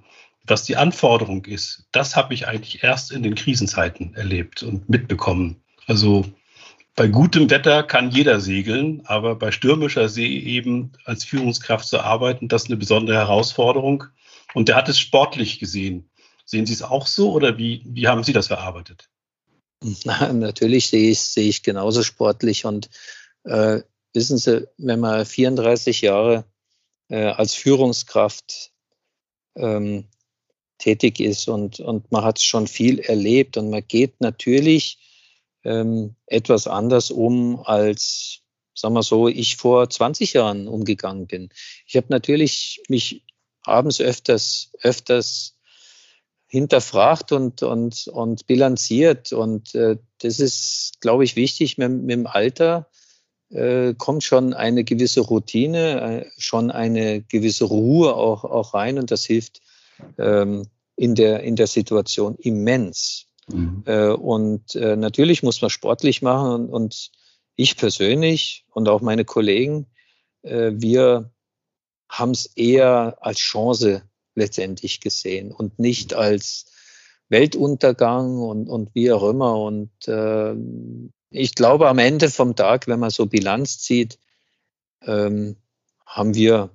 was 0.44 0.64
die 0.64 0.76
Anforderung 0.76 1.44
ist, 1.46 1.86
das 1.92 2.16
habe 2.16 2.34
ich 2.34 2.46
eigentlich 2.46 2.82
erst 2.82 3.10
in 3.12 3.22
den 3.22 3.34
Krisenzeiten 3.34 4.14
erlebt 4.14 4.62
und 4.62 4.88
mitbekommen. 4.88 5.62
Also 5.86 6.24
bei 6.96 7.08
gutem 7.08 7.48
Wetter 7.50 7.82
kann 7.82 8.10
jeder 8.10 8.40
segeln, 8.40 9.02
aber 9.06 9.34
bei 9.36 9.52
stürmischer 9.52 10.08
See 10.08 10.38
eben 10.38 10.92
als 11.04 11.24
Führungskraft 11.24 11.86
zu 11.86 12.00
arbeiten, 12.00 12.48
das 12.48 12.64
ist 12.64 12.68
eine 12.68 12.76
besondere 12.76 13.16
Herausforderung. 13.16 14.04
Und 14.54 14.68
der 14.68 14.76
hat 14.76 14.88
es 14.88 14.98
sportlich 14.98 15.58
gesehen. 15.58 16.10
Sehen 16.44 16.66
Sie 16.66 16.72
es 16.72 16.82
auch 16.82 17.06
so 17.06 17.32
oder 17.32 17.58
wie, 17.58 17.82
wie 17.86 18.08
haben 18.08 18.24
Sie 18.24 18.32
das 18.32 18.48
verarbeitet? 18.48 19.08
Na, 20.04 20.32
natürlich 20.32 20.88
sehe 20.88 21.12
ich, 21.12 21.20
sehe 21.20 21.48
ich 21.48 21.62
genauso 21.62 22.02
sportlich 22.02 22.64
und 22.64 22.90
äh, 23.44 23.80
wissen 24.12 24.38
Sie, 24.38 24.68
wenn 24.76 25.00
man 25.00 25.24
34 25.24 26.02
Jahre 26.02 26.44
äh, 27.08 27.26
als 27.26 27.54
Führungskraft 27.54 28.72
ähm, 29.56 30.08
tätig 30.78 31.20
ist 31.20 31.48
und, 31.48 31.80
und 31.80 32.10
man 32.10 32.24
hat 32.24 32.40
schon 32.40 32.66
viel 32.66 32.98
erlebt 32.98 33.56
und 33.56 33.70
man 33.70 33.86
geht 33.86 34.20
natürlich 34.20 34.98
ähm, 35.64 36.16
etwas 36.26 36.66
anders 36.66 37.10
um, 37.10 37.60
als, 37.64 38.40
sagen 38.74 38.94
wir 38.94 39.02
so, 39.02 39.28
ich 39.28 39.56
vor 39.56 39.88
20 39.88 40.34
Jahren 40.34 40.68
umgegangen 40.68 41.26
bin. 41.26 41.50
Ich 41.86 41.96
habe 41.96 42.06
natürlich 42.10 42.82
mich 42.88 43.24
abends 43.62 44.00
öfters, 44.00 44.72
öfters 44.82 45.56
hinterfragt 46.46 47.30
und, 47.30 47.62
und, 47.62 48.08
und 48.08 48.46
bilanziert. 48.46 49.32
Und 49.32 49.74
äh, 49.74 49.98
das 50.18 50.40
ist, 50.40 51.00
glaube 51.00 51.24
ich, 51.24 51.36
wichtig. 51.36 51.78
Mit, 51.78 51.92
mit 51.92 52.10
dem 52.10 52.26
Alter 52.26 52.88
äh, 53.50 53.94
kommt 53.94 54.24
schon 54.24 54.52
eine 54.52 54.82
gewisse 54.82 55.20
Routine, 55.20 56.24
äh, 56.24 56.30
schon 56.38 56.72
eine 56.72 57.22
gewisse 57.22 57.66
Ruhe 57.66 58.16
auch, 58.16 58.44
auch 58.44 58.74
rein. 58.74 58.98
Und 58.98 59.12
das 59.12 59.24
hilft 59.24 59.60
ähm, 60.18 60.66
in, 60.96 61.14
der, 61.14 61.44
in 61.44 61.54
der 61.54 61.68
Situation 61.68 62.34
immens. 62.36 63.26
Mhm. 63.52 63.82
Äh, 63.86 64.08
und 64.08 64.74
äh, 64.74 64.96
natürlich 64.96 65.42
muss 65.42 65.60
man 65.60 65.70
sportlich 65.70 66.22
machen. 66.22 66.52
Und, 66.52 66.70
und 66.70 67.10
ich 67.56 67.76
persönlich 67.76 68.64
und 68.70 68.88
auch 68.88 69.00
meine 69.00 69.24
Kollegen, 69.24 69.86
äh, 70.42 70.72
wir 70.74 71.30
haben 72.08 72.32
es 72.32 72.46
eher 72.56 73.18
als 73.20 73.38
Chance 73.38 74.02
letztendlich 74.34 75.00
gesehen 75.00 75.52
und 75.52 75.78
nicht 75.78 76.14
als 76.14 76.66
Weltuntergang 77.28 78.38
und, 78.38 78.68
und 78.68 78.94
wie 78.94 79.12
auch 79.12 79.28
immer. 79.28 79.58
Und 79.60 79.90
äh, 80.08 80.54
ich 81.30 81.54
glaube, 81.54 81.88
am 81.88 81.98
Ende 81.98 82.30
vom 82.30 82.56
Tag, 82.56 82.88
wenn 82.88 82.98
man 82.98 83.10
so 83.10 83.26
Bilanz 83.26 83.78
zieht, 83.78 84.18
ähm, 85.02 85.56
haben 86.04 86.34
wir 86.34 86.70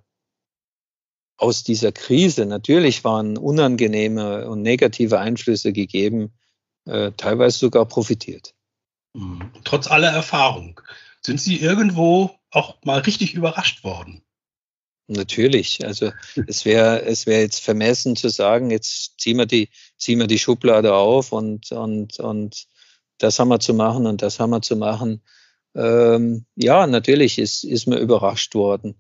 aus 1.38 1.64
dieser 1.64 1.92
Krise, 1.92 2.46
natürlich 2.46 3.04
waren 3.04 3.38
unangenehme 3.38 4.50
und 4.50 4.62
negative 4.62 5.20
Einflüsse 5.20 5.74
gegeben, 5.74 6.32
äh, 6.86 7.12
teilweise 7.18 7.58
sogar 7.58 7.86
profitiert. 7.86 8.54
Mhm. 9.14 9.52
Trotz 9.64 9.88
aller 9.88 10.12
Erfahrung, 10.12 10.80
sind 11.22 11.42
Sie 11.42 11.60
irgendwo 11.60 12.32
auch 12.52 12.78
mal 12.84 13.00
richtig 13.00 13.34
überrascht 13.34 13.84
worden? 13.84 14.22
Natürlich. 15.08 15.86
Also 15.86 16.12
es 16.48 16.66
wäre 16.66 17.04
es 17.04 17.28
wäre 17.28 17.42
jetzt 17.42 17.60
vermessen 17.60 18.16
zu 18.16 18.30
sagen, 18.30 18.72
jetzt 18.72 19.20
ziehen 19.20 19.38
wir 19.38 19.46
die 19.46 19.70
ziehen 19.98 20.20
wir 20.20 20.28
die 20.28 20.40
Schublade 20.40 20.96
auf 20.96 21.32
und 21.32 21.72
und 21.72 22.20
und 22.20 22.66
das 23.20 23.38
haben 23.38 23.50
wir 23.50 23.60
zu 23.60 23.74
machen 23.76 24.08
und 24.08 24.24
das 24.24 24.40
haben 24.40 24.50
wir 24.50 24.62
zu 24.62 24.76
machen. 24.76 25.22
Ähm, 25.76 26.46
ja, 26.56 26.88
natürlich 26.88 27.38
ist 27.38 27.64
ist 27.64 27.86
mir 27.88 28.00
überrascht 28.00 28.56
worden 28.56 28.96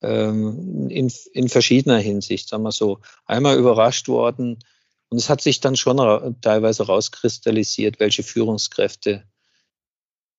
ähm, 0.00 0.88
in 0.88 1.12
in 1.34 1.48
verschiedener 1.50 1.98
Hinsicht, 1.98 2.48
sagen 2.48 2.62
wir 2.62 2.72
so. 2.72 3.00
Einmal 3.26 3.58
überrascht 3.58 4.08
worden 4.08 4.60
und 5.10 5.18
es 5.18 5.28
hat 5.28 5.42
sich 5.42 5.60
dann 5.60 5.76
schon 5.76 6.40
teilweise 6.40 6.86
rauskristallisiert, 6.86 7.98
welche 7.98 8.22
Führungskräfte 8.22 9.24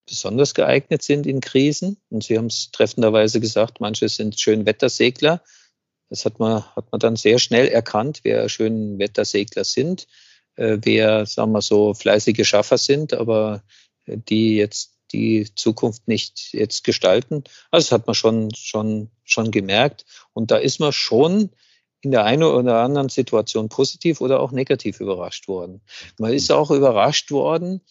besonders 0.07 0.53
geeignet 0.53 1.03
sind 1.03 1.27
in 1.27 1.41
Krisen. 1.41 1.97
Und 2.09 2.23
Sie 2.23 2.37
haben 2.37 2.47
es 2.47 2.71
treffenderweise 2.71 3.41
gesagt, 3.41 3.81
manche 3.81 4.07
sind 4.07 4.39
schön 4.39 4.65
Wettersegler. 4.65 5.43
Das 6.09 6.25
hat 6.25 6.39
man, 6.39 6.63
hat 6.75 6.91
man 6.91 6.99
dann 6.99 7.17
sehr 7.17 7.37
schnell 7.37 7.67
erkannt, 7.67 8.21
wer 8.23 8.47
schön 8.49 8.97
Wettersegler 8.97 9.65
sind, 9.65 10.07
äh, 10.55 10.77
wer, 10.81 11.25
sagen 11.25 11.51
wir 11.51 11.61
so, 11.61 11.93
fleißige 11.93 12.47
Schaffer 12.47 12.77
sind, 12.77 13.13
aber 13.13 13.63
äh, 14.05 14.17
die 14.17 14.55
jetzt 14.55 14.97
die 15.11 15.49
Zukunft 15.55 16.07
nicht 16.07 16.53
jetzt 16.53 16.85
gestalten. 16.85 17.43
Also 17.71 17.85
das 17.85 17.91
hat 17.91 18.07
man 18.07 18.15
schon, 18.15 18.53
schon, 18.55 19.09
schon 19.25 19.51
gemerkt. 19.51 20.05
Und 20.33 20.51
da 20.51 20.57
ist 20.57 20.79
man 20.79 20.93
schon 20.93 21.49
in 22.01 22.11
der 22.11 22.25
einen 22.25 22.43
oder 22.43 22.81
anderen 22.81 23.09
Situation 23.09 23.69
positiv 23.69 24.21
oder 24.21 24.39
auch 24.39 24.51
negativ 24.51 24.99
überrascht 24.99 25.47
worden. 25.47 25.81
Man 26.17 26.33
ist 26.33 26.51
auch 26.51 26.71
überrascht 26.71 27.31
worden, 27.31 27.81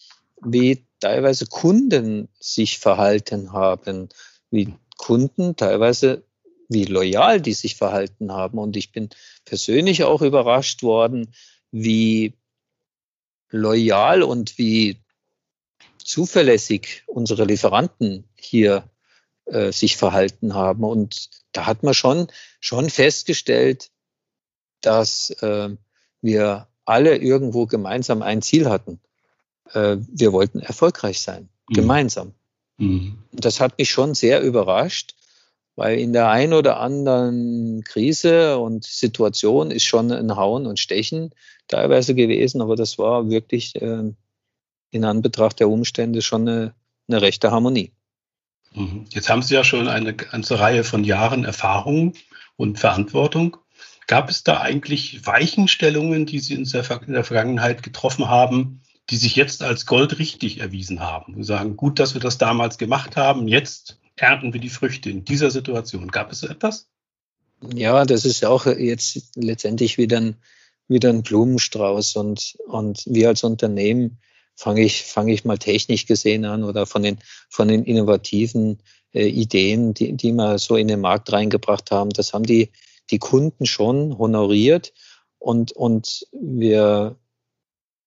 wie 0.43 0.85
teilweise 0.99 1.45
Kunden 1.45 2.27
sich 2.39 2.79
verhalten 2.79 3.53
haben, 3.53 4.09
wie 4.49 4.73
Kunden 4.97 5.55
teilweise 5.55 6.23
wie 6.67 6.85
loyal 6.85 7.41
die 7.41 7.53
sich 7.53 7.75
verhalten 7.75 8.31
haben. 8.31 8.57
Und 8.57 8.77
ich 8.77 8.91
bin 8.91 9.09
persönlich 9.43 10.03
auch 10.03 10.21
überrascht 10.21 10.83
worden, 10.83 11.33
wie 11.71 12.33
loyal 13.49 14.23
und 14.23 14.57
wie 14.57 14.97
zuverlässig 15.97 17.03
unsere 17.07 17.43
Lieferanten 17.43 18.23
hier 18.35 18.89
äh, 19.45 19.71
sich 19.71 19.97
verhalten 19.97 20.53
haben. 20.53 20.83
Und 20.83 21.29
da 21.51 21.65
hat 21.65 21.83
man 21.83 21.93
schon, 21.93 22.27
schon 22.61 22.89
festgestellt, 22.89 23.91
dass 24.81 25.29
äh, 25.41 25.69
wir 26.21 26.67
alle 26.85 27.17
irgendwo 27.17 27.65
gemeinsam 27.65 28.21
ein 28.21 28.41
Ziel 28.41 28.69
hatten 28.69 28.99
äh, 29.73 29.97
wir 29.99 30.33
wollten 30.33 30.59
erfolgreich 30.59 31.21
sein, 31.21 31.49
mhm. 31.69 31.73
gemeinsam. 31.73 32.33
Mhm. 32.77 33.17
Das 33.31 33.59
hat 33.59 33.77
mich 33.77 33.89
schon 33.89 34.13
sehr 34.13 34.41
überrascht, 34.41 35.15
weil 35.75 35.99
in 35.99 36.13
der 36.13 36.29
einen 36.29 36.53
oder 36.53 36.79
anderen 36.79 37.83
Krise 37.83 38.57
und 38.57 38.83
Situation 38.83 39.71
ist 39.71 39.83
schon 39.83 40.11
ein 40.11 40.35
Hauen 40.35 40.65
und 40.65 40.79
Stechen 40.79 41.31
teilweise 41.67 42.15
gewesen, 42.15 42.61
aber 42.61 42.75
das 42.75 42.97
war 42.97 43.29
wirklich 43.29 43.81
äh, 43.81 44.11
in 44.91 45.05
Anbetracht 45.05 45.59
der 45.59 45.69
Umstände 45.69 46.21
schon 46.21 46.47
eine, 46.47 46.73
eine 47.07 47.21
rechte 47.21 47.51
Harmonie. 47.51 47.91
Mhm. 48.73 49.05
Jetzt 49.09 49.29
haben 49.29 49.41
Sie 49.41 49.53
ja 49.53 49.63
schon 49.63 49.87
eine 49.87 50.13
ganze 50.13 50.59
Reihe 50.59 50.83
von 50.83 51.03
Jahren 51.03 51.45
Erfahrung 51.45 52.13
und 52.57 52.79
Verantwortung. 52.79 53.57
Gab 54.07 54.29
es 54.29 54.43
da 54.43 54.59
eigentlich 54.59 55.25
Weichenstellungen, 55.25 56.25
die 56.25 56.39
Sie 56.39 56.55
in 56.55 56.65
der, 56.65 56.83
Vergangenheit 57.23 57.83
getroffen 57.83 58.27
haben, 58.27 58.81
die 59.09 59.17
sich 59.17 59.35
jetzt 59.35 59.63
als 59.63 59.85
Gold 59.85 60.19
richtig 60.19 60.59
erwiesen 60.59 60.99
haben. 60.99 61.37
Wir 61.37 61.43
sagen, 61.43 61.77
gut, 61.77 61.99
dass 61.99 62.13
wir 62.13 62.21
das 62.21 62.37
damals 62.37 62.77
gemacht 62.77 63.15
haben, 63.15 63.47
jetzt 63.47 63.99
ernten 64.15 64.53
wir 64.53 64.61
die 64.61 64.69
Früchte 64.69 65.09
in 65.09 65.25
dieser 65.25 65.51
Situation. 65.51 66.09
Gab 66.09 66.31
es 66.31 66.39
so 66.39 66.47
etwas? 66.47 66.87
Ja, 67.73 68.05
das 68.05 68.25
ist 68.25 68.43
auch 68.45 68.65
jetzt 68.65 69.31
letztendlich 69.35 69.97
wieder 69.97 70.17
ein, 70.17 70.35
wieder 70.87 71.09
ein 71.09 71.23
Blumenstrauß 71.23 72.15
und, 72.15 72.57
und 72.67 73.03
wir 73.05 73.29
als 73.29 73.43
Unternehmen 73.43 74.19
fange 74.55 74.81
ich, 74.81 75.03
fange 75.03 75.33
ich 75.33 75.45
mal 75.45 75.57
technisch 75.57 76.05
gesehen 76.05 76.45
an 76.45 76.63
oder 76.63 76.85
von 76.85 77.03
den, 77.03 77.19
von 77.49 77.67
den 77.67 77.83
innovativen 77.83 78.79
äh, 79.13 79.27
Ideen, 79.27 79.93
die, 79.93 80.13
die 80.13 80.31
wir 80.31 80.59
so 80.59 80.75
in 80.75 80.87
den 80.87 81.01
Markt 81.01 81.31
reingebracht 81.31 81.91
haben. 81.91 82.11
Das 82.11 82.33
haben 82.33 82.43
die, 82.43 82.69
die 83.11 83.19
Kunden 83.19 83.65
schon 83.65 84.17
honoriert 84.17 84.93
und, 85.39 85.71
und 85.71 86.27
wir, 86.31 87.17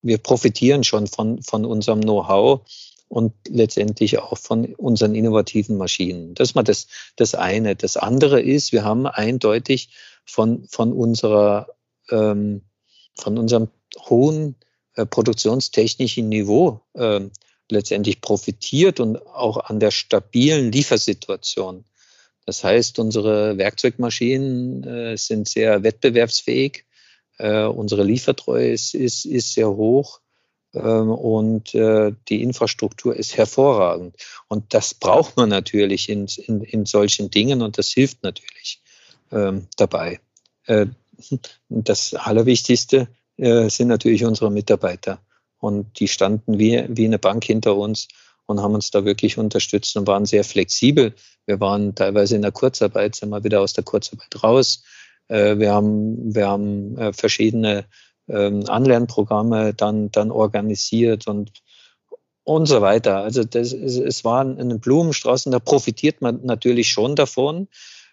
wir 0.02 0.18
profitieren 0.18 0.84
schon 0.84 1.06
von, 1.06 1.42
von 1.42 1.64
unserem 1.64 2.00
Know-how 2.00 2.60
und 3.08 3.32
letztendlich 3.48 4.18
auch 4.18 4.38
von 4.38 4.74
unseren 4.74 5.14
innovativen 5.14 5.76
Maschinen. 5.76 6.34
Das 6.34 6.50
ist 6.50 6.54
mal 6.54 6.62
das, 6.62 6.86
das 7.16 7.34
eine. 7.34 7.76
Das 7.76 7.96
andere 7.96 8.40
ist, 8.40 8.72
wir 8.72 8.84
haben 8.84 9.06
eindeutig 9.06 9.90
von, 10.24 10.66
von 10.68 10.92
unserer, 10.92 11.68
ähm, 12.10 12.62
von 13.14 13.38
unserem 13.38 13.68
hohen 14.08 14.56
äh, 14.94 15.06
produktionstechnischen 15.06 16.28
Niveau 16.28 16.80
äh, 16.94 17.20
letztendlich 17.70 18.20
profitiert 18.20 19.00
und 19.00 19.24
auch 19.26 19.58
an 19.58 19.80
der 19.80 19.90
stabilen 19.90 20.72
Liefersituation. 20.72 21.84
Das 22.46 22.62
heißt, 22.62 22.98
unsere 22.98 23.56
Werkzeugmaschinen 23.58 24.84
äh, 24.84 25.16
sind 25.16 25.48
sehr 25.48 25.82
wettbewerbsfähig. 25.82 26.84
Äh, 27.38 27.64
unsere 27.64 28.04
Liefertreue 28.04 28.70
ist, 28.70 28.94
ist, 28.94 29.24
ist 29.24 29.54
sehr 29.54 29.70
hoch 29.70 30.20
ähm, 30.74 31.10
und 31.10 31.74
äh, 31.74 32.12
die 32.28 32.42
Infrastruktur 32.42 33.16
ist 33.16 33.36
hervorragend. 33.36 34.16
Und 34.48 34.74
das 34.74 34.94
braucht 34.94 35.36
man 35.36 35.48
natürlich 35.48 36.08
in, 36.08 36.26
in, 36.46 36.62
in 36.62 36.86
solchen 36.86 37.30
Dingen 37.30 37.62
und 37.62 37.78
das 37.78 37.90
hilft 37.90 38.22
natürlich 38.22 38.82
ähm, 39.32 39.66
dabei. 39.76 40.20
Äh, 40.66 40.86
das 41.68 42.14
Allerwichtigste 42.14 43.08
äh, 43.36 43.68
sind 43.68 43.88
natürlich 43.88 44.24
unsere 44.24 44.50
Mitarbeiter. 44.50 45.20
Und 45.58 45.98
die 45.98 46.08
standen 46.08 46.58
wie, 46.58 46.84
wie 46.88 47.06
eine 47.06 47.18
Bank 47.18 47.44
hinter 47.44 47.76
uns 47.76 48.08
und 48.46 48.60
haben 48.60 48.74
uns 48.74 48.90
da 48.90 49.04
wirklich 49.04 49.38
unterstützt 49.38 49.96
und 49.96 50.06
waren 50.06 50.26
sehr 50.26 50.44
flexibel. 50.44 51.14
Wir 51.46 51.60
waren 51.60 51.94
teilweise 51.94 52.36
in 52.36 52.42
der 52.42 52.52
Kurzarbeit, 52.52 53.14
sind 53.14 53.30
wir 53.30 53.44
wieder 53.44 53.60
aus 53.60 53.72
der 53.72 53.84
Kurzarbeit 53.84 54.42
raus. 54.42 54.82
Äh, 55.28 55.58
wir 55.58 55.72
haben, 55.72 56.34
wir 56.34 56.48
haben 56.48 56.98
äh, 56.98 57.12
verschiedene 57.12 57.84
ähm, 58.28 58.64
Anlernprogramme 58.68 59.74
dann, 59.74 60.10
dann 60.10 60.30
organisiert 60.30 61.26
und, 61.26 61.52
und 62.44 62.66
so 62.66 62.80
weiter. 62.80 63.18
Also 63.18 63.44
das, 63.44 63.72
es 63.72 64.24
war 64.24 64.42
ein 64.42 64.80
Blumenstrauß 64.80 65.46
und 65.46 65.52
da 65.52 65.58
profitiert 65.58 66.20
man 66.20 66.44
natürlich 66.44 66.88
schon 66.88 67.16
davon, 67.16 67.68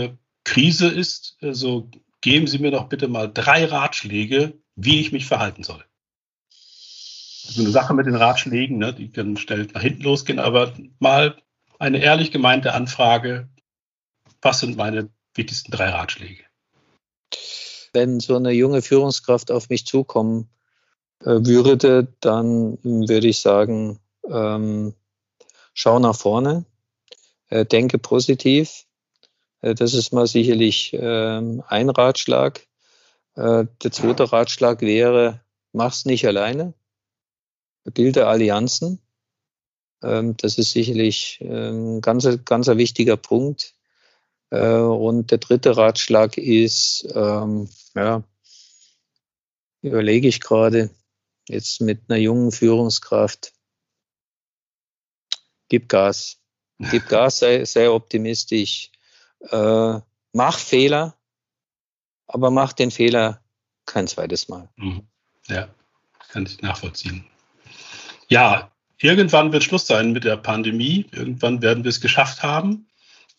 Krise 0.44 0.90
ist, 0.90 1.38
also 1.42 1.90
geben 2.20 2.48
Sie 2.48 2.58
mir 2.58 2.70
doch 2.70 2.90
bitte 2.90 3.08
mal 3.08 3.32
drei 3.34 3.64
Ratschläge, 3.64 4.60
wie 4.76 5.00
ich 5.00 5.14
mich 5.14 5.26
verhalten 5.26 5.64
soll. 5.64 5.86
So 6.50 7.62
eine 7.62 7.72
Sache 7.72 7.94
mit 7.94 8.08
den 8.08 8.18
Ratschlägen, 8.18 8.78
ne, 8.78 8.94
die 8.94 9.10
können 9.10 9.38
schnell 9.38 9.70
nach 9.74 9.84
hinten 9.84 10.04
losgehen, 10.04 10.38
aber 10.38 10.74
mal 11.00 11.38
eine 11.80 12.00
ehrlich 12.00 12.30
gemeinte 12.30 12.74
Anfrage, 12.74 13.48
was 14.42 14.60
sind 14.60 14.76
meine 14.76 15.08
wichtigsten 15.36 15.72
drei 15.72 15.92
Ratschläge? 15.92 16.44
Wenn 17.94 18.20
so 18.20 18.36
eine 18.36 18.52
junge 18.52 18.82
Führungskraft 18.82 19.50
auf 19.50 19.70
mich 19.70 19.86
zukommen 19.86 20.50
äh, 21.22 21.40
würde, 21.40 22.14
dann 22.20 22.80
würde 22.84 23.30
ich 23.30 23.40
sagen, 23.40 24.02
ähm, 24.30 24.94
schau 25.74 26.00
nach 26.00 26.16
vorne, 26.16 26.66
äh, 27.50 27.66
denke 27.66 27.98
positiv. 27.98 28.86
Äh, 29.62 29.76
das 29.76 29.94
ist 29.94 30.14
mal 30.14 30.28
sicherlich 30.28 30.92
ähm, 30.94 31.64
ein 31.68 31.90
Ratschlag. 31.90 32.68
Äh, 33.36 33.66
der 33.84 33.92
zweite 33.92 34.32
Ratschlag 34.32 34.82
wäre, 34.82 35.42
mach's 35.72 36.06
nicht 36.06 36.26
alleine. 36.28 36.74
Bilde 37.84 38.28
Allianzen. 38.28 39.00
Ähm, 40.02 40.36
das 40.38 40.58
ist 40.58 40.72
sicherlich 40.72 41.40
ein 41.42 41.96
ähm, 41.96 42.02
ganz, 42.02 42.28
ganz 42.46 42.68
wichtiger 42.68 43.18
Punkt. 43.18 43.74
Äh, 44.52 44.78
und 44.78 45.32
der 45.32 45.40
dritte 45.40 45.76
Ratschlag 45.78 46.38
ist, 46.38 47.08
ähm, 47.16 47.70
ja, 47.96 48.24
überlege 49.82 50.28
ich 50.28 50.40
gerade, 50.40 50.90
jetzt 51.50 51.82
mit 51.82 52.02
einer 52.08 52.20
jungen 52.20 52.52
Führungskraft, 52.52 53.54
gib 55.70 55.90
Gas. 55.90 56.40
Gib 56.92 57.08
Gas, 57.08 57.40
sei, 57.40 57.66
sei 57.66 57.90
optimistisch. 57.90 58.92
Äh, 59.50 60.00
mach 60.32 60.58
Fehler, 60.58 61.16
aber 62.28 62.52
mach 62.52 62.74
den 62.74 62.92
Fehler 62.92 63.42
kein 63.86 64.08
zweites 64.08 64.50
Mal. 64.50 64.70
Mhm. 64.76 65.08
Ja, 65.48 65.68
kann 66.30 66.46
ich 66.46 66.62
nachvollziehen. 66.62 67.26
Ja, 68.28 68.72
irgendwann 69.00 69.52
wird 69.52 69.64
Schluss 69.64 69.88
sein 69.88 70.12
mit 70.12 70.24
der 70.24 70.38
Pandemie. 70.38 71.06
Irgendwann 71.12 71.62
werden 71.62 71.84
wir 71.84 71.90
es 71.90 72.02
geschafft 72.02 72.44
haben. 72.44 72.88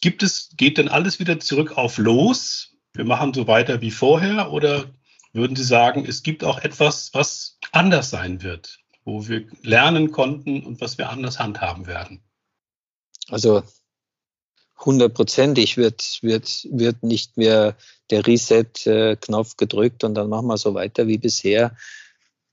Gibt 0.00 0.22
es, 0.22 0.50
geht 0.56 0.78
denn 0.78 0.88
alles 0.88 1.18
wieder 1.18 1.40
zurück 1.40 1.76
auf 1.76 1.98
los? 1.98 2.76
Wir 2.92 3.04
machen 3.04 3.34
so 3.34 3.46
weiter 3.46 3.80
wie 3.80 3.90
vorher 3.90 4.52
oder 4.52 4.84
würden 5.32 5.56
Sie 5.56 5.64
sagen, 5.64 6.04
es 6.06 6.22
gibt 6.22 6.44
auch 6.44 6.58
etwas, 6.58 7.12
was 7.12 7.58
anders 7.72 8.10
sein 8.10 8.42
wird, 8.42 8.78
wo 9.04 9.26
wir 9.28 9.46
lernen 9.62 10.10
konnten 10.10 10.64
und 10.64 10.80
was 10.80 10.98
wir 10.98 11.10
anders 11.10 11.38
handhaben 11.38 11.86
werden? 11.86 12.20
Also 13.28 13.62
hundertprozentig 14.84 15.76
wird, 15.76 16.18
wird, 16.22 16.66
wird 16.70 17.02
nicht 17.02 17.36
mehr 17.36 17.76
der 18.10 18.26
Reset-Knopf 18.26 19.56
gedrückt 19.56 20.04
und 20.04 20.14
dann 20.14 20.28
machen 20.28 20.46
wir 20.46 20.58
so 20.58 20.74
weiter 20.74 21.06
wie 21.06 21.18
bisher. 21.18 21.76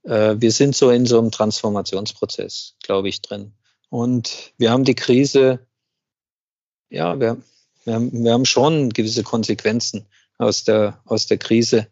Äh, 0.04 0.36
wir 0.38 0.52
sind 0.52 0.76
so 0.76 0.90
in 0.92 1.06
so 1.06 1.20
einem 1.20 1.32
Transformationsprozess, 1.32 2.76
glaube 2.84 3.10
ich, 3.10 3.22
drin. 3.22 3.54
Und 3.90 4.54
wir 4.58 4.72
haben 4.72 4.86
die 4.86 4.96
Krise, 4.96 5.60
ja, 6.90 7.20
wir, 7.20 7.38
wir, 7.84 7.94
haben, 7.94 8.24
wir 8.24 8.34
haben 8.34 8.46
schon 8.46 8.90
gewisse 8.90 9.24
Konsequenzen 9.24 10.06
aus 10.38 10.64
der, 10.64 11.02
aus 11.06 11.28
der 11.28 11.38
Krise 11.38 11.88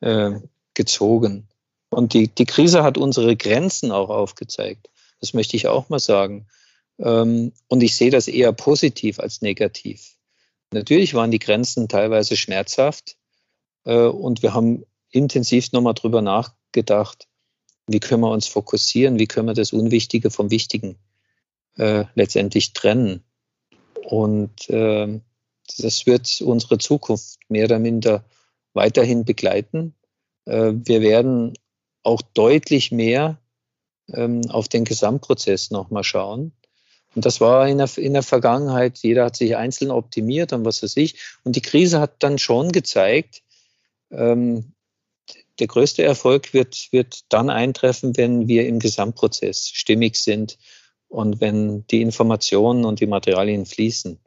äh, 0.00 0.32
gezogen. 0.74 1.47
Und 1.90 2.12
die, 2.14 2.28
die 2.28 2.44
Krise 2.44 2.82
hat 2.82 2.98
unsere 2.98 3.36
Grenzen 3.36 3.92
auch 3.92 4.10
aufgezeigt. 4.10 4.88
Das 5.20 5.34
möchte 5.34 5.56
ich 5.56 5.66
auch 5.66 5.88
mal 5.88 5.98
sagen. 5.98 6.46
Ähm, 6.98 7.52
und 7.68 7.82
ich 7.82 7.96
sehe 7.96 8.10
das 8.10 8.28
eher 8.28 8.52
positiv 8.52 9.20
als 9.20 9.42
negativ. 9.42 10.16
Natürlich 10.72 11.14
waren 11.14 11.30
die 11.30 11.38
Grenzen 11.38 11.88
teilweise 11.88 12.36
schmerzhaft 12.36 13.16
äh, 13.84 13.96
und 13.96 14.42
wir 14.42 14.54
haben 14.54 14.84
intensiv 15.10 15.72
nochmal 15.72 15.94
drüber 15.94 16.20
nachgedacht, 16.20 17.26
wie 17.86 18.00
können 18.00 18.22
wir 18.22 18.30
uns 18.30 18.46
fokussieren, 18.46 19.18
wie 19.18 19.26
können 19.26 19.48
wir 19.48 19.54
das 19.54 19.72
Unwichtige 19.72 20.30
vom 20.30 20.50
Wichtigen 20.50 20.98
äh, 21.76 22.04
letztendlich 22.14 22.74
trennen. 22.74 23.24
Und 24.04 24.68
äh, 24.68 25.20
das 25.78 26.06
wird 26.06 26.40
unsere 26.42 26.78
Zukunft 26.78 27.38
mehr 27.48 27.64
oder 27.64 27.78
minder 27.78 28.24
weiterhin 28.74 29.24
begleiten. 29.24 29.94
Äh, 30.44 30.72
wir 30.74 31.00
werden 31.00 31.54
auch 32.02 32.22
deutlich 32.22 32.92
mehr 32.92 33.38
ähm, 34.12 34.42
auf 34.50 34.68
den 34.68 34.84
Gesamtprozess 34.84 35.70
nochmal 35.70 36.04
schauen. 36.04 36.52
Und 37.14 37.24
das 37.24 37.40
war 37.40 37.68
in 37.68 37.78
der, 37.78 37.90
in 37.96 38.12
der 38.12 38.22
Vergangenheit, 38.22 38.98
jeder 38.98 39.24
hat 39.26 39.36
sich 39.36 39.56
einzeln 39.56 39.90
optimiert 39.90 40.52
und 40.52 40.64
was 40.64 40.82
weiß 40.82 40.96
ich. 40.98 41.16
Und 41.44 41.56
die 41.56 41.62
Krise 41.62 42.00
hat 42.00 42.22
dann 42.22 42.38
schon 42.38 42.70
gezeigt, 42.70 43.42
ähm, 44.10 44.72
der 45.58 45.66
größte 45.66 46.02
Erfolg 46.02 46.54
wird, 46.54 46.88
wird 46.92 47.24
dann 47.30 47.50
eintreffen, 47.50 48.16
wenn 48.16 48.46
wir 48.46 48.66
im 48.66 48.78
Gesamtprozess 48.78 49.68
stimmig 49.70 50.16
sind 50.16 50.58
und 51.08 51.40
wenn 51.40 51.86
die 51.88 52.02
Informationen 52.02 52.84
und 52.84 53.00
die 53.00 53.06
Materialien 53.06 53.66
fließen. 53.66 54.20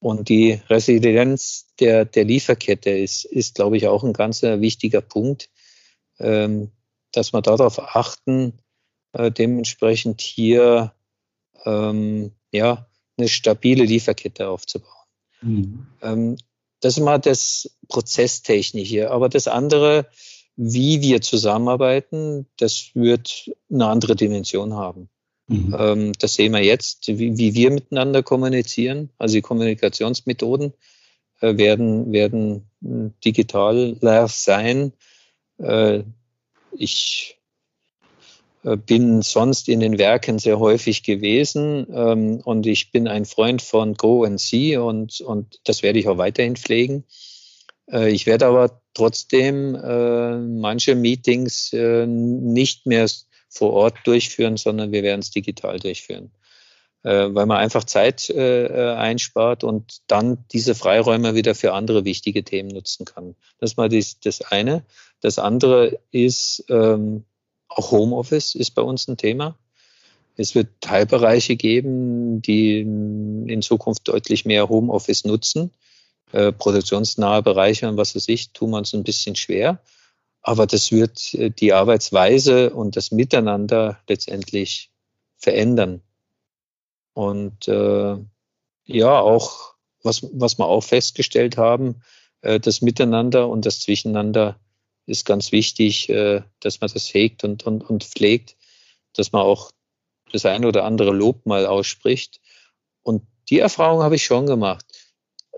Und 0.00 0.28
die 0.28 0.60
Resilienz 0.68 1.66
der, 1.80 2.04
der 2.04 2.24
Lieferkette 2.24 2.90
ist, 2.90 3.24
ist, 3.24 3.54
glaube 3.54 3.76
ich, 3.76 3.88
auch 3.88 4.04
ein 4.04 4.12
ganz 4.12 4.42
wichtiger 4.42 5.00
Punkt, 5.00 5.48
ähm, 6.18 6.70
dass 7.12 7.32
wir 7.32 7.42
darauf 7.42 7.78
achten, 7.78 8.54
äh, 9.12 9.30
dementsprechend 9.30 10.20
hier 10.20 10.92
ähm, 11.64 12.32
ja, 12.52 12.86
eine 13.16 13.28
stabile 13.28 13.84
Lieferkette 13.84 14.48
aufzubauen. 14.48 14.92
Mhm. 15.42 15.86
Ähm, 16.02 16.36
das 16.80 16.96
ist 16.96 17.02
mal 17.02 17.18
das 17.18 17.70
Prozesstechnische. 17.88 19.10
Aber 19.10 19.28
das 19.28 19.48
andere, 19.48 20.06
wie 20.56 21.00
wir 21.00 21.20
zusammenarbeiten, 21.20 22.46
das 22.56 22.90
wird 22.94 23.50
eine 23.70 23.86
andere 23.86 24.14
Dimension 24.14 24.74
haben. 24.74 25.08
Mhm. 25.48 25.76
Ähm, 25.78 26.12
das 26.18 26.34
sehen 26.34 26.52
wir 26.52 26.62
jetzt, 26.62 27.08
wie, 27.08 27.36
wie, 27.38 27.54
wir 27.54 27.70
miteinander 27.70 28.22
kommunizieren. 28.22 29.10
Also 29.18 29.34
die 29.34 29.42
Kommunikationsmethoden 29.42 30.74
äh, 31.40 31.56
werden, 31.56 32.12
werden 32.12 32.68
digitaler 33.24 34.28
sein. 34.28 34.92
Äh, 35.58 36.02
ich 36.72 37.38
äh, 38.64 38.76
bin 38.76 39.22
sonst 39.22 39.68
in 39.68 39.80
den 39.80 39.98
Werken 39.98 40.38
sehr 40.38 40.58
häufig 40.58 41.02
gewesen 41.02 41.86
ähm, 41.92 42.40
und 42.44 42.66
ich 42.66 42.90
bin 42.90 43.08
ein 43.08 43.24
Freund 43.24 43.62
von 43.62 43.94
Go 43.94 44.24
and 44.24 44.40
See 44.40 44.76
und, 44.76 45.20
und 45.20 45.60
das 45.64 45.82
werde 45.82 45.98
ich 45.98 46.08
auch 46.08 46.18
weiterhin 46.18 46.56
pflegen. 46.56 47.04
Äh, 47.90 48.10
ich 48.10 48.26
werde 48.26 48.46
aber 48.46 48.80
trotzdem 48.94 49.74
äh, 49.74 50.38
manche 50.38 50.94
Meetings 50.94 51.72
äh, 51.72 52.06
nicht 52.06 52.86
mehr 52.86 53.08
vor 53.48 53.72
Ort 53.72 53.98
durchführen, 54.04 54.56
sondern 54.56 54.92
wir 54.92 55.02
werden 55.02 55.20
es 55.20 55.30
digital 55.30 55.78
durchführen, 55.78 56.30
äh, 57.02 57.28
weil 57.30 57.46
man 57.46 57.58
einfach 57.58 57.84
Zeit 57.84 58.28
äh, 58.30 58.94
einspart 58.96 59.64
und 59.64 59.98
dann 60.06 60.44
diese 60.52 60.74
Freiräume 60.74 61.34
wieder 61.34 61.54
für 61.54 61.72
andere 61.72 62.04
wichtige 62.04 62.44
Themen 62.44 62.68
nutzen 62.68 63.04
kann. 63.04 63.34
Das 63.60 63.72
ist 63.72 63.76
mal 63.76 63.88
das, 63.88 64.20
das 64.20 64.42
eine. 64.42 64.84
Das 65.20 65.38
andere 65.38 65.98
ist, 66.10 66.64
ähm, 66.68 67.24
auch 67.68 67.92
Homeoffice 67.92 68.54
ist 68.54 68.72
bei 68.72 68.82
uns 68.82 69.08
ein 69.08 69.16
Thema. 69.16 69.56
Es 70.36 70.54
wird 70.54 70.68
Teilbereiche 70.80 71.56
geben, 71.56 72.40
die 72.42 72.80
in 72.80 73.60
Zukunft 73.60 74.06
deutlich 74.06 74.44
mehr 74.44 74.68
Homeoffice 74.68 75.24
nutzen. 75.24 75.72
Äh, 76.32 76.52
produktionsnahe 76.52 77.42
Bereiche 77.42 77.88
und 77.88 77.96
was 77.96 78.14
weiß 78.14 78.28
ich, 78.28 78.52
tun 78.52 78.70
wir 78.70 78.78
uns 78.78 78.92
ein 78.92 79.02
bisschen 79.02 79.34
schwer. 79.34 79.80
Aber 80.42 80.66
das 80.66 80.92
wird 80.92 81.34
äh, 81.34 81.50
die 81.50 81.72
Arbeitsweise 81.72 82.70
und 82.70 82.96
das 82.96 83.10
Miteinander 83.10 83.98
letztendlich 84.08 84.90
verändern. 85.36 86.02
Und 87.18 87.66
äh, 87.66 88.16
ja, 88.84 89.18
auch 89.18 89.74
was, 90.04 90.24
was 90.34 90.56
wir 90.56 90.66
auch 90.66 90.84
festgestellt 90.84 91.56
haben, 91.56 92.00
äh, 92.42 92.60
das 92.60 92.80
Miteinander 92.80 93.48
und 93.48 93.66
das 93.66 93.80
Zwischeneinander 93.80 94.60
ist 95.04 95.24
ganz 95.24 95.50
wichtig, 95.50 96.08
äh, 96.10 96.42
dass 96.60 96.80
man 96.80 96.88
das 96.94 97.12
hegt 97.12 97.42
und, 97.42 97.66
und, 97.66 97.82
und 97.82 98.04
pflegt, 98.04 98.56
dass 99.14 99.32
man 99.32 99.42
auch 99.42 99.72
das 100.30 100.46
eine 100.46 100.68
oder 100.68 100.84
andere 100.84 101.10
Lob 101.10 101.44
mal 101.44 101.66
ausspricht. 101.66 102.40
Und 103.02 103.26
die 103.50 103.58
Erfahrung 103.58 104.04
habe 104.04 104.14
ich 104.14 104.24
schon 104.24 104.46
gemacht. 104.46 104.86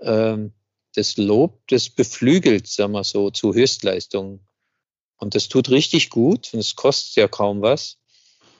Ähm, 0.01 0.53
das 0.95 1.15
Lob, 1.17 1.61
das 1.67 1.91
beflügelt, 1.91 2.65
sagen 2.65 2.93
wir 2.93 3.03
so, 3.03 3.29
zu 3.29 3.53
Höchstleistungen. 3.53 4.47
Und 5.17 5.35
das 5.35 5.47
tut 5.47 5.69
richtig 5.69 6.09
gut 6.09 6.55
und 6.55 6.59
es 6.59 6.75
kostet 6.75 7.17
ja 7.17 7.27
kaum 7.27 7.61
was. 7.61 7.99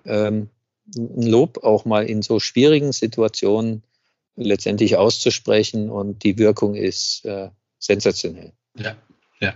Ähm, 0.05 0.51
ein 0.95 1.23
Lob 1.23 1.63
auch 1.63 1.85
mal 1.85 2.05
in 2.05 2.21
so 2.21 2.39
schwierigen 2.39 2.91
Situationen 2.91 3.83
letztendlich 4.35 4.97
auszusprechen 4.97 5.89
und 5.89 6.23
die 6.23 6.37
Wirkung 6.37 6.75
ist 6.75 7.25
äh, 7.25 7.49
sensationell. 7.79 8.53
Ja, 8.77 8.95
ja. 9.39 9.53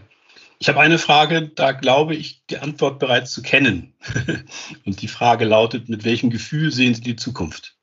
Ich 0.59 0.69
habe 0.69 0.79
eine 0.79 0.97
Frage, 0.97 1.51
da 1.53 1.71
glaube 1.73 2.15
ich, 2.15 2.45
die 2.49 2.57
Antwort 2.57 2.99
bereits 2.99 3.31
zu 3.31 3.41
kennen. 3.41 3.93
Und 4.85 5.01
die 5.01 5.09
Frage 5.09 5.43
lautet, 5.43 5.89
mit 5.89 6.05
welchem 6.05 6.29
Gefühl 6.29 6.71
sehen 6.71 6.95
Sie 6.95 7.01
die 7.01 7.17
Zukunft? 7.17 7.75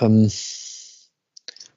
Ähm, 0.00 0.28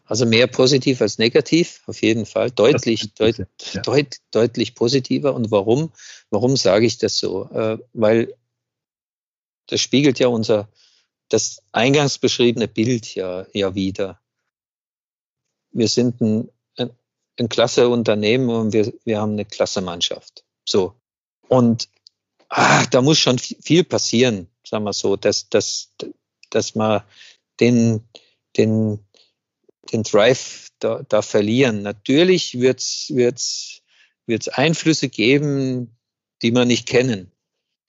also 0.05 0.25
mehr 0.25 0.47
positiv 0.47 1.01
als 1.01 1.17
negativ, 1.17 1.81
auf 1.85 2.01
jeden 2.01 2.25
Fall. 2.25 2.49
Deutlich, 2.49 3.13
deut, 3.13 3.37
ja. 3.73 3.81
deut, 3.81 4.15
deutlich 4.31 4.73
positiver. 4.73 5.35
Und 5.35 5.51
warum? 5.51 5.91
Warum 6.29 6.57
sage 6.57 6.85
ich 6.85 6.97
das 6.97 7.17
so? 7.19 7.49
Äh, 7.51 7.77
weil 7.93 8.33
das 9.67 9.81
spiegelt 9.81 10.19
ja 10.19 10.27
unser, 10.27 10.69
das 11.29 11.61
eingangs 11.71 12.17
beschriebene 12.17 12.67
Bild 12.67 13.15
ja, 13.15 13.45
ja 13.53 13.75
wieder. 13.75 14.19
Wir 15.71 15.87
sind 15.87 16.21
ein 16.21 16.49
ein 17.37 17.49
klasse 17.49 17.89
Unternehmen 17.89 18.49
und 18.49 18.73
wir, 18.73 18.91
wir 19.05 19.19
haben 19.19 19.33
eine 19.33 19.45
klasse 19.45 19.81
Mannschaft. 19.81 20.43
So. 20.65 20.93
Und 21.47 21.87
ah, 22.49 22.85
da 22.87 23.01
muss 23.01 23.19
schon 23.19 23.37
viel 23.39 23.83
passieren, 23.83 24.47
sagen 24.63 24.83
wir 24.83 24.93
so, 24.93 25.15
dass, 25.15 25.49
dass, 25.49 25.93
dass 26.49 26.75
man 26.75 27.03
den, 27.59 28.01
den, 28.57 28.99
den 29.91 30.03
Drive 30.03 30.69
da, 30.79 31.03
da 31.07 31.21
verlieren. 31.21 31.81
Natürlich 31.81 32.59
wird's 32.59 33.07
wird's 33.09 33.81
wird's 34.25 34.49
Einflüsse 34.49 35.07
geben, 35.07 35.95
die 36.41 36.51
wir 36.51 36.65
nicht 36.65 36.87
kennen, 36.87 37.31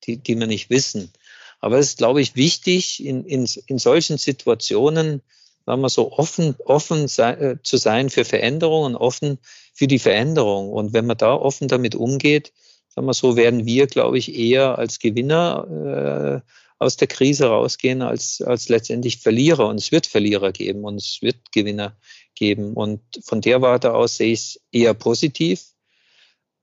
die, 0.04 0.18
die 0.18 0.36
wir 0.36 0.46
nicht 0.46 0.70
wissen. 0.70 1.12
Aber 1.60 1.78
es 1.78 1.90
ist, 1.90 1.98
glaube 1.98 2.20
ich, 2.20 2.36
wichtig, 2.36 3.04
in, 3.04 3.24
in, 3.24 3.48
in 3.66 3.78
solchen 3.78 4.18
Situationen 4.18 5.22
sagen 5.66 5.82
wir 5.82 5.90
so, 5.90 6.12
offen, 6.12 6.56
offen 6.64 7.08
sei, 7.08 7.32
äh, 7.32 7.62
zu 7.62 7.76
sein 7.76 8.08
für 8.08 8.24
Veränderungen, 8.24 8.96
offen 8.96 9.38
für 9.74 9.86
die 9.86 9.98
Veränderung. 9.98 10.70
Und 10.70 10.94
wenn 10.94 11.06
man 11.06 11.18
da 11.18 11.34
offen 11.34 11.68
damit 11.68 11.94
umgeht, 11.94 12.52
sagen 12.88 13.06
wir 13.06 13.12
so, 13.12 13.36
werden 13.36 13.66
wir, 13.66 13.86
glaube 13.86 14.16
ich, 14.16 14.34
eher 14.34 14.78
als 14.78 14.98
Gewinner 14.98 16.42
äh, 16.42 16.50
aus 16.78 16.96
der 16.96 17.08
Krise 17.08 17.48
rausgehen 17.48 18.00
als, 18.02 18.40
als 18.40 18.68
letztendlich 18.68 19.18
Verlierer. 19.18 19.66
Und 19.66 19.76
es 19.76 19.92
wird 19.92 20.06
Verlierer 20.06 20.52
geben 20.52 20.84
und 20.84 20.96
es 20.96 21.18
wird 21.20 21.52
Gewinner 21.52 21.96
geben. 22.34 22.72
Und 22.72 23.02
von 23.22 23.40
der 23.40 23.60
Warte 23.60 23.92
aus 23.92 24.16
sehe 24.16 24.32
ich 24.32 24.40
es 24.40 24.60
eher 24.72 24.94
positiv. 24.94 25.64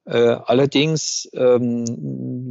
Äh, 0.05 0.17
allerdings 0.17 1.29
ähm, 1.34 1.86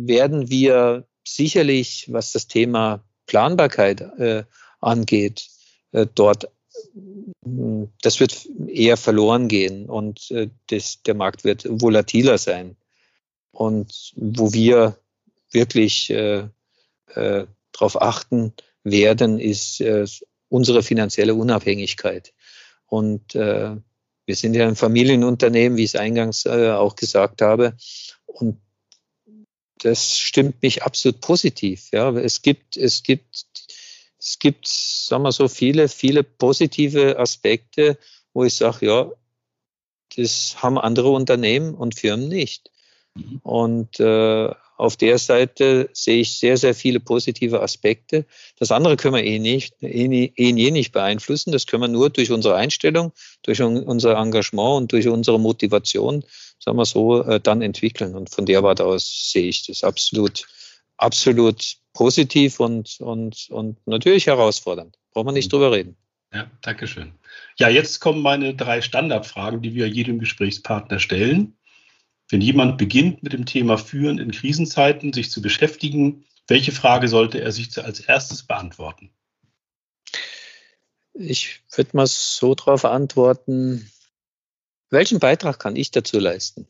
werden 0.07 0.51
wir 0.51 1.07
sicherlich, 1.25 2.07
was 2.11 2.33
das 2.33 2.47
Thema 2.47 3.05
Planbarkeit 3.27 4.01
äh, 4.19 4.45
angeht, 4.81 5.49
äh, 5.93 6.07
dort 6.15 6.49
das 8.03 8.21
wird 8.21 8.49
eher 8.67 8.97
verloren 8.97 9.49
gehen 9.49 9.89
und 9.89 10.31
äh, 10.31 10.49
das, 10.69 11.03
der 11.03 11.15
Markt 11.15 11.45
wird 11.45 11.67
volatiler 11.69 12.39
sein. 12.39 12.77
Und 13.53 14.13
wo 14.17 14.53
wir 14.53 14.99
wirklich 15.53 16.11
äh, 16.11 16.49
äh, 17.15 17.47
darauf 17.73 18.01
achten 18.01 18.53
werden, 18.83 19.39
ist 19.39 19.81
äh, 19.81 20.07
unsere 20.49 20.83
finanzielle 20.83 21.35
Unabhängigkeit. 21.35 22.33
Und 22.87 23.35
äh, 23.35 23.77
wir 24.27 24.37
sind 24.37 24.55
ja 24.55 24.67
ein 24.67 24.77
Familienunternehmen, 24.77 25.79
wie 25.79 25.85
ich 25.85 25.95
es 25.95 26.01
eingangs 26.01 26.47
äh, 26.47 26.71
auch 26.71 26.97
gesagt 26.97 27.43
habe. 27.43 27.77
Und 28.27 28.61
das 29.79 30.19
stimmt 30.19 30.63
mich 30.63 30.83
absolut 30.83 31.21
positiv. 31.21 31.89
Ja, 31.93 32.11
es 32.11 32.43
gibt, 32.43 32.77
es 32.77 33.03
gibt 33.03 33.47
es 34.25 34.39
gibt, 34.39 34.67
sagen 34.67 35.23
wir 35.23 35.33
so, 35.33 35.49
viele, 35.49 35.89
viele 35.89 36.23
positive 36.23 37.19
Aspekte, 37.19 37.99
wo 38.33 38.45
ich 38.45 38.55
sage, 38.55 38.87
ja, 38.87 39.13
das 40.17 40.63
haben 40.63 40.79
andere 40.79 41.11
Unternehmen 41.11 41.75
und 41.75 41.95
Firmen 41.95 42.29
nicht. 42.29 42.71
Mhm. 43.15 43.41
Und 43.43 44.01
äh, 44.01 44.51
auf 44.77 44.97
der 44.97 45.19
Seite 45.19 45.91
sehe 45.93 46.21
ich 46.21 46.39
sehr, 46.39 46.57
sehr 46.57 46.75
viele 46.75 47.01
positive 47.01 47.61
Aspekte. 47.61 48.25
Das 48.59 48.73
andere 48.73 48.97
können 48.97 49.15
wir 49.15 49.25
eh 49.25 49.39
nicht, 49.39 49.75
eh, 49.83 50.09
nie, 50.09 50.33
eh 50.37 50.53
nie 50.53 50.71
nicht 50.71 50.93
beeinflussen. 50.93 51.53
Das 51.53 51.67
können 51.67 51.83
wir 51.83 51.89
nur 51.89 52.11
durch 52.11 52.33
unsere 52.33 52.57
Einstellung, 52.57 53.13
durch 53.43 53.61
unser 53.61 54.17
Engagement 54.17 54.77
und 54.83 54.93
durch 54.93 55.07
unsere 55.07 55.39
Motivation, 55.39 56.25
sagen 56.65 56.79
wir 56.79 56.87
so, 56.87 57.23
äh, 57.23 57.41
dann 57.41 57.63
entwickeln. 57.63 58.15
Und 58.15 58.31
von 58.31 58.47
der 58.47 58.63
Warte 58.63 58.85
aus 58.85 59.31
sehe 59.31 59.49
ich 59.49 59.67
das 59.67 59.85
absolut, 59.85 60.47
absolut 60.97 61.77
positiv 61.93 62.59
und, 62.59 63.01
und, 63.01 63.49
und 63.51 63.87
natürlich 63.87 64.27
herausfordernd. 64.27 64.97
Braucht 65.13 65.27
man 65.27 65.35
nicht 65.35 65.53
drüber 65.53 65.73
reden. 65.73 65.97
Ja, 66.33 66.51
danke 66.63 66.87
schön. 66.89 67.13
Ja, 67.59 67.69
jetzt 67.69 68.01
kommen 68.01 68.23
meine 68.23 68.55
drei 68.55 68.81
Standardfragen, 68.81 69.63
die 69.63 69.75
wir 69.75 69.89
jedem 69.89 70.19
Gesprächspartner 70.19 70.99
stellen. 70.99 71.57
Wenn 72.29 72.41
jemand 72.41 72.79
beginnt 72.79 73.23
mit 73.23 73.35
dem 73.35 73.47
Thema 73.47 73.77
Führen 73.77 74.19
in 74.19 74.33
Krisenzeiten, 74.33 75.13
sich 75.13 75.31
zu 75.31 75.43
beschäftigen, 75.43 76.25
welche 76.49 76.73
Frage 76.73 77.09
sollte 77.09 77.41
er 77.41 77.53
sich 77.53 77.79
als 77.83 78.01
erstes 78.01 78.43
beantworten? 78.43 79.11
Ich 81.13 81.61
würde 81.77 81.97
mal 81.97 82.07
so 82.09 82.55
darauf 82.55 82.85
antworten, 82.85 83.89
welchen 84.91 85.19
Beitrag 85.19 85.59
kann 85.59 85.77
ich 85.77 85.91
dazu 85.91 86.19
leisten, 86.19 86.67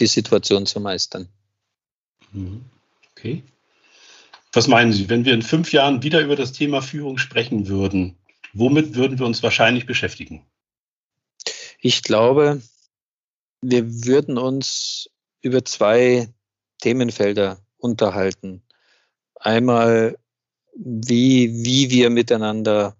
die 0.00 0.06
Situation 0.06 0.66
zu 0.66 0.80
meistern? 0.80 1.28
Mhm. 2.32 2.64
Okay. 3.12 3.42
Was 4.52 4.68
meinen 4.68 4.92
Sie, 4.92 5.08
wenn 5.08 5.24
wir 5.24 5.34
in 5.34 5.42
fünf 5.42 5.72
Jahren 5.72 6.02
wieder 6.02 6.20
über 6.20 6.36
das 6.36 6.52
Thema 6.52 6.80
Führung 6.80 7.18
sprechen 7.18 7.68
würden, 7.68 8.16
womit 8.52 8.94
würden 8.94 9.18
wir 9.18 9.26
uns 9.26 9.42
wahrscheinlich 9.42 9.86
beschäftigen? 9.86 10.46
Ich 11.80 12.02
glaube, 12.02 12.62
wir 13.60 14.04
würden 14.04 14.38
uns 14.38 15.10
über 15.42 15.64
zwei 15.64 16.28
Themenfelder 16.80 17.58
unterhalten. 17.78 18.62
Einmal, 19.34 20.18
wie, 20.74 21.64
wie 21.64 21.90
wir 21.90 22.10
miteinander 22.10 22.96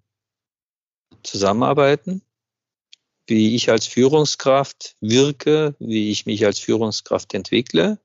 zusammenarbeiten, 1.23 2.21
wie 3.27 3.55
ich 3.55 3.69
als 3.69 3.85
Führungskraft 3.87 4.95
wirke, 5.01 5.75
wie 5.79 6.09
ich 6.11 6.25
mich 6.25 6.45
als 6.45 6.59
Führungskraft 6.59 7.33
entwickle. 7.33 7.99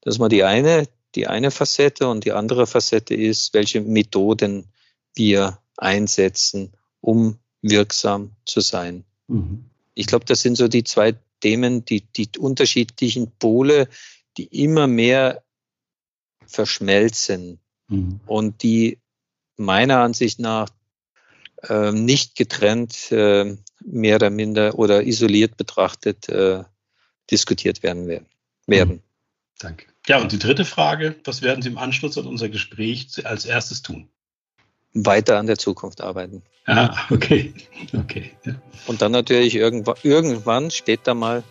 Das 0.00 0.14
ist 0.14 0.18
mal 0.18 0.28
die 0.28 0.44
eine, 0.44 0.88
die 1.14 1.26
eine 1.26 1.50
Facette 1.50 2.08
und 2.08 2.24
die 2.24 2.32
andere 2.32 2.66
Facette 2.66 3.14
ist, 3.14 3.54
welche 3.54 3.80
Methoden 3.80 4.66
wir 5.14 5.58
einsetzen, 5.76 6.72
um 7.00 7.38
wirksam 7.62 8.32
zu 8.44 8.60
sein. 8.60 9.04
Mhm. 9.28 9.64
Ich 9.94 10.06
glaube, 10.06 10.24
das 10.24 10.40
sind 10.40 10.56
so 10.56 10.68
die 10.68 10.84
zwei 10.84 11.14
Themen, 11.40 11.84
die, 11.84 12.00
die 12.00 12.28
unterschiedlichen 12.38 13.30
Pole, 13.38 13.88
die 14.36 14.44
immer 14.62 14.86
mehr 14.86 15.42
verschmelzen 16.46 17.58
mhm. 17.88 18.20
und 18.26 18.62
die 18.62 18.98
meiner 19.56 20.00
Ansicht 20.00 20.38
nach 20.38 20.68
äh, 21.62 21.92
nicht 21.92 22.36
getrennt 22.36 23.10
äh, 23.10 23.56
mehr 23.86 24.16
oder 24.16 24.30
minder 24.30 24.78
oder 24.78 25.04
isoliert 25.04 25.56
betrachtet 25.56 26.28
äh, 26.28 26.64
diskutiert 27.30 27.82
werden 27.82 28.06
werden. 28.06 28.26
Mhm. 28.66 29.02
Danke. 29.58 29.86
Ja, 30.06 30.20
und 30.20 30.32
die 30.32 30.38
dritte 30.38 30.64
Frage, 30.64 31.16
was 31.24 31.42
werden 31.42 31.62
Sie 31.62 31.68
im 31.68 31.78
Anschluss 31.78 32.18
an 32.18 32.26
unser 32.26 32.48
Gespräch 32.48 33.08
als 33.24 33.46
erstes 33.46 33.82
tun? 33.82 34.08
Weiter 34.92 35.38
an 35.38 35.46
der 35.46 35.58
Zukunft 35.58 36.00
arbeiten. 36.00 36.42
Ah, 36.66 36.96
okay. 37.10 37.54
okay 37.92 38.32
ja. 38.44 38.54
Und 38.86 39.02
dann 39.02 39.12
natürlich 39.12 39.54
irgendwann, 39.54 39.96
irgendwann 40.02 40.70
später 40.70 41.14
mal 41.14 41.42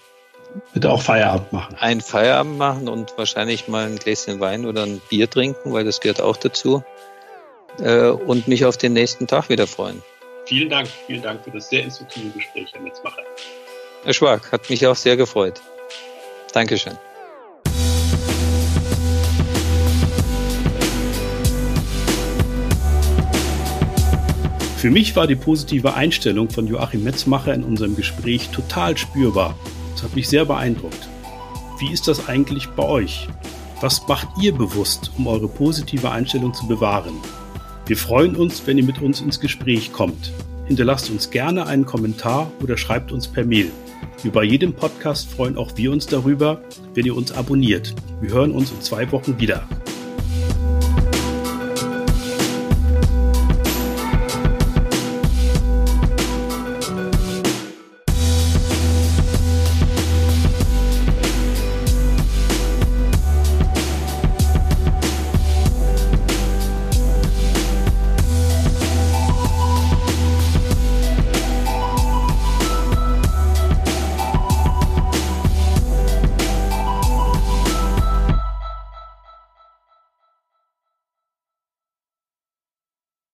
Bitte 0.73 0.89
auch 0.89 1.01
Feierabend 1.01 1.51
machen. 1.51 1.75
Ein 1.79 1.99
Feierabend 1.99 2.57
machen 2.57 2.87
und 2.87 3.17
wahrscheinlich 3.17 3.67
mal 3.67 3.87
ein 3.87 3.97
Gläschen 3.97 4.39
Wein 4.39 4.65
oder 4.65 4.83
ein 4.83 5.01
Bier 5.09 5.29
trinken, 5.29 5.73
weil 5.73 5.83
das 5.83 5.99
gehört 5.99 6.21
auch 6.21 6.37
dazu. 6.37 6.83
Äh, 7.79 8.07
und 8.07 8.47
mich 8.47 8.63
auf 8.63 8.77
den 8.77 8.93
nächsten 8.93 9.27
Tag 9.27 9.49
wieder 9.49 9.67
freuen. 9.67 10.01
Vielen 10.45 10.69
Dank, 10.69 10.87
vielen 11.07 11.23
Dank 11.23 11.43
für 11.43 11.49
das 11.49 11.69
sehr 11.69 11.83
instruktive 11.83 12.29
Gespräch, 12.29 12.71
Herr 12.71 12.81
Metzmacher. 12.81 13.23
Herr 14.03 14.13
Schwag, 14.13 14.51
hat 14.51 14.69
mich 14.69 14.85
auch 14.85 14.95
sehr 14.95 15.17
gefreut. 15.17 15.59
Dankeschön. 16.53 16.93
Für 24.77 24.91
mich 24.91 25.15
war 25.15 25.25
die 25.25 25.35
positive 25.35 25.95
Einstellung 25.95 26.47
von 26.51 26.67
Joachim 26.67 27.03
Metzmacher 27.03 27.55
in 27.55 27.63
unserem 27.63 27.95
Gespräch 27.95 28.49
total 28.49 28.95
spürbar. 28.95 29.57
Das 29.93 30.03
hat 30.03 30.15
mich 30.15 30.29
sehr 30.29 30.45
beeindruckt. 30.45 31.09
Wie 31.79 31.91
ist 31.91 32.07
das 32.07 32.29
eigentlich 32.29 32.67
bei 32.69 32.83
euch? 32.83 33.27
Was 33.81 34.07
macht 34.07 34.27
ihr 34.39 34.53
bewusst, 34.53 35.11
um 35.17 35.25
eure 35.25 35.47
positive 35.47 36.11
Einstellung 36.11 36.53
zu 36.53 36.67
bewahren? 36.67 37.15
Wir 37.87 37.97
freuen 37.97 38.35
uns, 38.35 38.65
wenn 38.65 38.79
ihr 38.79 38.83
mit 38.83 38.99
uns 38.99 39.21
ins 39.21 39.39
Gespräch 39.39 39.93
kommt. 39.93 40.31
Hinterlasst 40.65 41.11
uns 41.11 41.29
gerne 41.29 41.67
einen 41.67 41.85
Kommentar 41.85 42.51
oder 42.63 42.77
schreibt 42.77 43.11
uns 43.11 43.27
per 43.27 43.45
Mail. 43.45 43.69
Wie 44.23 44.29
bei 44.29 44.43
jedem 44.43 44.73
Podcast 44.73 45.29
freuen 45.29 45.55
auch 45.55 45.77
wir 45.77 45.91
uns 45.91 46.07
darüber, 46.07 46.61
wenn 46.95 47.05
ihr 47.05 47.15
uns 47.15 47.31
abonniert. 47.31 47.93
Wir 48.21 48.31
hören 48.31 48.51
uns 48.51 48.71
in 48.71 48.81
zwei 48.81 49.11
Wochen 49.11 49.39
wieder. 49.39 49.67